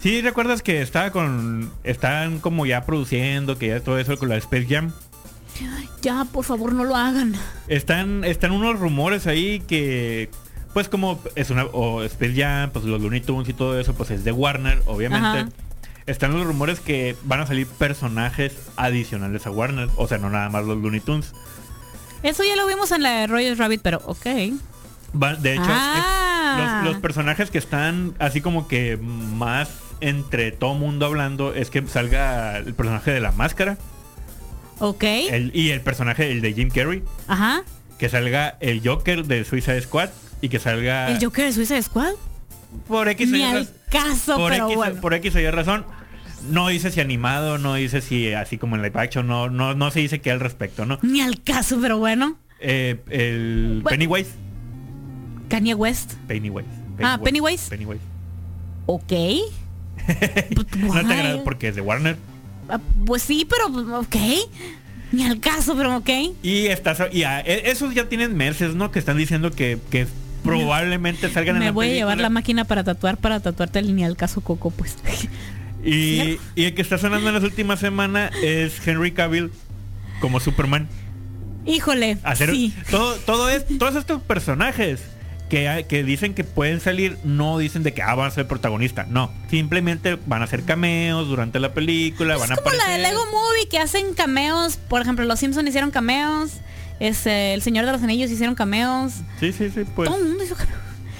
[0.00, 1.72] Sí, recuerdas que estaba con.
[1.82, 4.92] Están como ya produciendo, que ya todo eso con la Space Jam.
[6.02, 7.34] Ya, por favor, no lo hagan.
[7.66, 10.28] Están, están unos rumores ahí que.
[10.76, 11.64] Pues como es una.
[11.72, 15.26] O Space Jam, pues los Looney Tunes y todo eso, pues es de Warner, obviamente.
[15.26, 15.48] Ajá.
[16.04, 19.88] Están los rumores que van a salir personajes adicionales a Warner.
[19.96, 21.32] O sea, no nada más los Looney Tunes.
[22.22, 24.26] Eso ya lo vimos en la de Royal Rabbit, pero ok.
[25.18, 26.58] Va- de hecho, Ah.
[26.82, 29.70] es- los, los personajes que están así como que más
[30.02, 33.78] entre todo mundo hablando es que salga el personaje de la máscara
[34.78, 35.04] Ok.
[35.04, 37.62] el- y el personaje el de Jim Carrey, Ajá.
[37.98, 40.10] que salga el Joker de Suicide Squad
[40.40, 42.12] y que salga El Joker de Suicide Squad.
[42.88, 45.00] por X Ni Y al caso, por, pero X, bueno.
[45.00, 45.84] por X o Y razón.
[46.50, 49.90] No dice si animado, no dice si así como en live action, no, no, no
[49.90, 50.98] se dice qué al respecto, ¿no?
[51.02, 52.36] Ni al caso, pero bueno.
[52.60, 53.88] Eh, el Bueno.
[53.88, 54.30] Pennywise.
[55.48, 56.14] Kanye West.
[56.28, 56.68] Pennywise.
[57.02, 57.68] Ah, Pennywise.
[57.70, 58.00] Pennywise.
[58.86, 59.12] Ok.
[60.56, 62.16] no te agrada porque es de Warner.
[62.68, 63.66] Ah, Pues sí, pero
[63.98, 64.16] ok.
[65.12, 66.10] Ni al caso, pero ok.
[66.42, 68.90] Y estás y a- e- esos ya tienen meses, ¿no?
[68.90, 70.06] Que están diciendo que, que
[70.46, 73.94] probablemente salgan en Me la voy a llevar la máquina para tatuar, para tatuarte el
[73.94, 74.96] ni al caso Coco, pues.
[75.84, 79.52] Y, y el que está sonando en las últimas semanas es Henry Cavill
[80.20, 80.88] como Superman.
[81.64, 82.74] Híjole, Hacer sí.
[82.90, 85.00] todo, todo es, todos estos personajes
[85.48, 89.08] que, dicen que pueden salir, no dicen de que ah, van a ser protagonistas.
[89.08, 92.98] No, simplemente van a ser cameos durante la película, Es van a como la de.
[92.98, 94.76] Lego Movie que hacen cameos.
[94.76, 96.52] Por ejemplo, los Simpsons hicieron cameos.
[97.00, 99.12] Este, el Señor de los Anillos hicieron cameos.
[99.40, 100.08] Sí, sí, sí, pues.
[100.08, 100.78] Todo el mundo hizo cameos.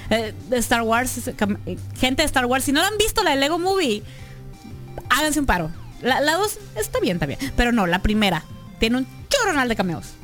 [0.08, 3.22] Eh, Star Wars, es cam- eh, gente de Star Wars, si no la han visto
[3.24, 4.02] la de Lego Movie,
[5.10, 5.70] háganse un paro.
[6.02, 7.38] La, la dos está bien, está bien.
[7.56, 8.44] Pero no, la primera
[8.78, 10.14] tiene un choronal de cameos.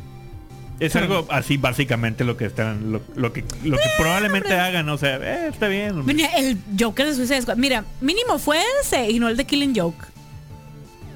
[0.80, 4.60] Es algo así básicamente lo que están, lo, lo que, lo que probablemente hombre.
[4.60, 6.02] hagan, o sea, eh, está bien.
[6.36, 7.56] El Joker de Suicide Squad.
[7.56, 10.04] Mira, mínimo fue ese y no el de Killing Joke.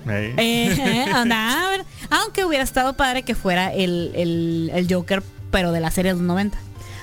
[0.08, 1.06] Eh.
[1.14, 1.84] Anda.
[2.10, 6.18] Aunque hubiera estado padre que fuera el, el- el Joker, pero de la serie de
[6.18, 6.58] los 90.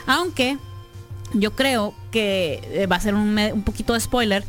[0.08, 0.58] Aunque
[1.34, 4.44] yo creo que eh, va a ser un, un poquito de spoiler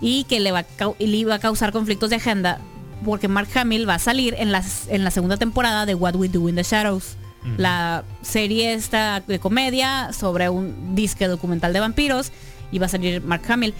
[0.00, 0.66] y que le va, a
[0.98, 2.58] le va a causar conflictos de agenda
[3.04, 6.28] porque Mark Hamill va a salir en, las, en la segunda temporada de What We
[6.28, 7.16] Do in the Shadows.
[7.58, 12.32] La serie esta de comedia sobre un disque documental de vampiros
[12.72, 13.72] y va a salir Mark Hamill.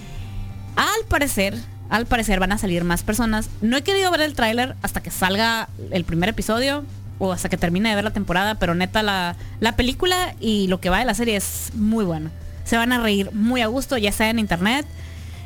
[0.77, 1.57] Al parecer,
[1.89, 3.49] al parecer van a salir más personas.
[3.61, 6.85] No he querido ver el tráiler hasta que salga el primer episodio
[7.19, 10.81] o hasta que termine de ver la temporada, pero neta la, la película y lo
[10.81, 12.31] que va de la serie es muy bueno.
[12.65, 14.87] Se van a reír muy a gusto, ya sea en internet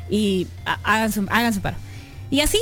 [0.09, 1.77] y ha- hagan su, hagan su paro.
[2.29, 2.59] Y así,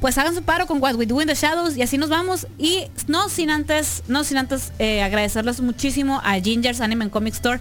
[0.00, 2.46] pues hagan su paro con What We Do in the Shadows y así nos vamos.
[2.58, 7.34] Y no sin antes, no sin antes eh, agradecerles muchísimo a Ginger's Anime and Comic
[7.34, 7.60] Store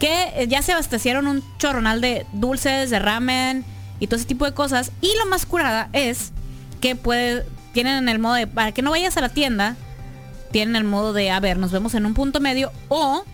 [0.00, 3.64] que eh, ya se abastecieron un chorronal de dulces, de ramen
[4.00, 4.92] y todo ese tipo de cosas.
[5.00, 6.32] Y lo más curada es
[6.80, 9.76] que puede, tienen el modo de, para que no vayas a la tienda,
[10.52, 13.24] tienen el modo de, a ver, nos vemos en un punto medio o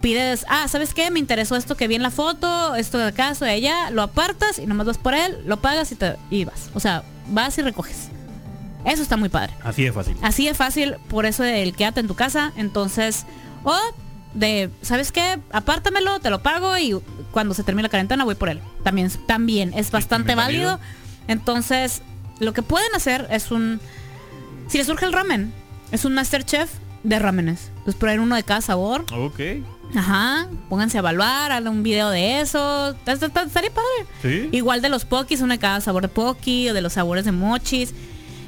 [0.00, 1.10] pides, ah, ¿sabes qué?
[1.10, 4.02] Me interesó esto que vi en la foto, esto de acá, esto de allá, lo
[4.02, 6.70] apartas y nomás vas por él, lo pagas y, te, y vas.
[6.74, 8.08] O sea, vas y recoges.
[8.84, 9.54] Eso está muy padre.
[9.62, 10.16] Así de fácil.
[10.20, 12.52] Así de fácil, por eso el quédate en tu casa.
[12.56, 13.24] Entonces,
[13.64, 13.74] o
[14.34, 15.38] de, ¿sabes qué?
[15.52, 17.00] Apártamelo, te lo pago y
[17.32, 18.60] cuando se termine la cuarentena voy por él.
[18.82, 20.72] También, también es bastante válido.
[20.72, 20.88] válido.
[21.28, 22.02] Entonces,
[22.40, 23.80] lo que pueden hacer es un,
[24.68, 25.52] si les surge el ramen,
[25.92, 26.70] es un Masterchef
[27.02, 27.70] de ramenes.
[27.70, 29.04] Entonces, poner uno de cada sabor.
[29.12, 29.40] Ok.
[29.94, 32.96] Ajá, pónganse a evaluar, hagan un video de eso.
[33.06, 33.30] Estaría
[33.70, 34.06] padre.
[34.22, 34.48] Sí.
[34.50, 37.32] Igual de los pokis, uno de cada sabor de poki, o de los sabores de
[37.32, 37.94] mochis.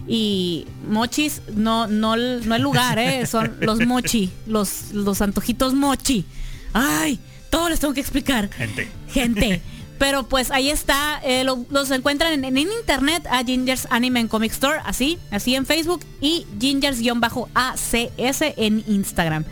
[0.08, 3.26] Y mochis, no, no, no el lugar, ¿eh?
[3.30, 6.24] son los mochi, los, los antojitos mochi.
[6.72, 7.18] Ay,
[7.50, 8.48] todo les tengo que explicar.
[8.50, 8.88] Gente.
[9.10, 9.62] Gente.
[9.98, 14.28] Pero pues ahí está, eh, lo- los encuentran en, en internet a Gingers Anime and
[14.28, 19.44] Comic Store, así, así en Facebook y Gingers-ACS en Instagram.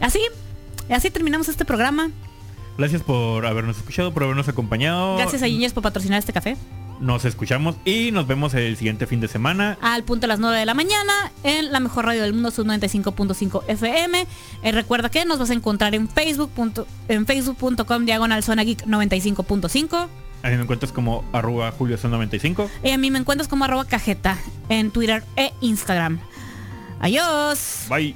[0.00, 0.20] Así,
[0.90, 2.10] así terminamos este programa.
[2.78, 5.16] Gracias por habernos escuchado, por habernos acompañado.
[5.16, 6.56] Gracias a Gingers por patrocinar este café.
[7.00, 9.78] Nos escuchamos y nos vemos el siguiente fin de semana.
[9.80, 12.66] al punto a las 9 de la mañana en la mejor radio del mundo, sub
[12.66, 14.26] 95.5 FM.
[14.62, 18.84] Eh, recuerda que nos vas a encontrar en Facebook punto- en facebook.com diagonal zona geek
[18.86, 20.08] 95.5.
[20.42, 22.68] A mí me encuentras como arroba julio95.
[22.84, 24.38] Y a mí me encuentras como arroba cajeta
[24.68, 26.18] en Twitter e Instagram.
[27.00, 27.86] Adiós.
[27.88, 28.14] Bye.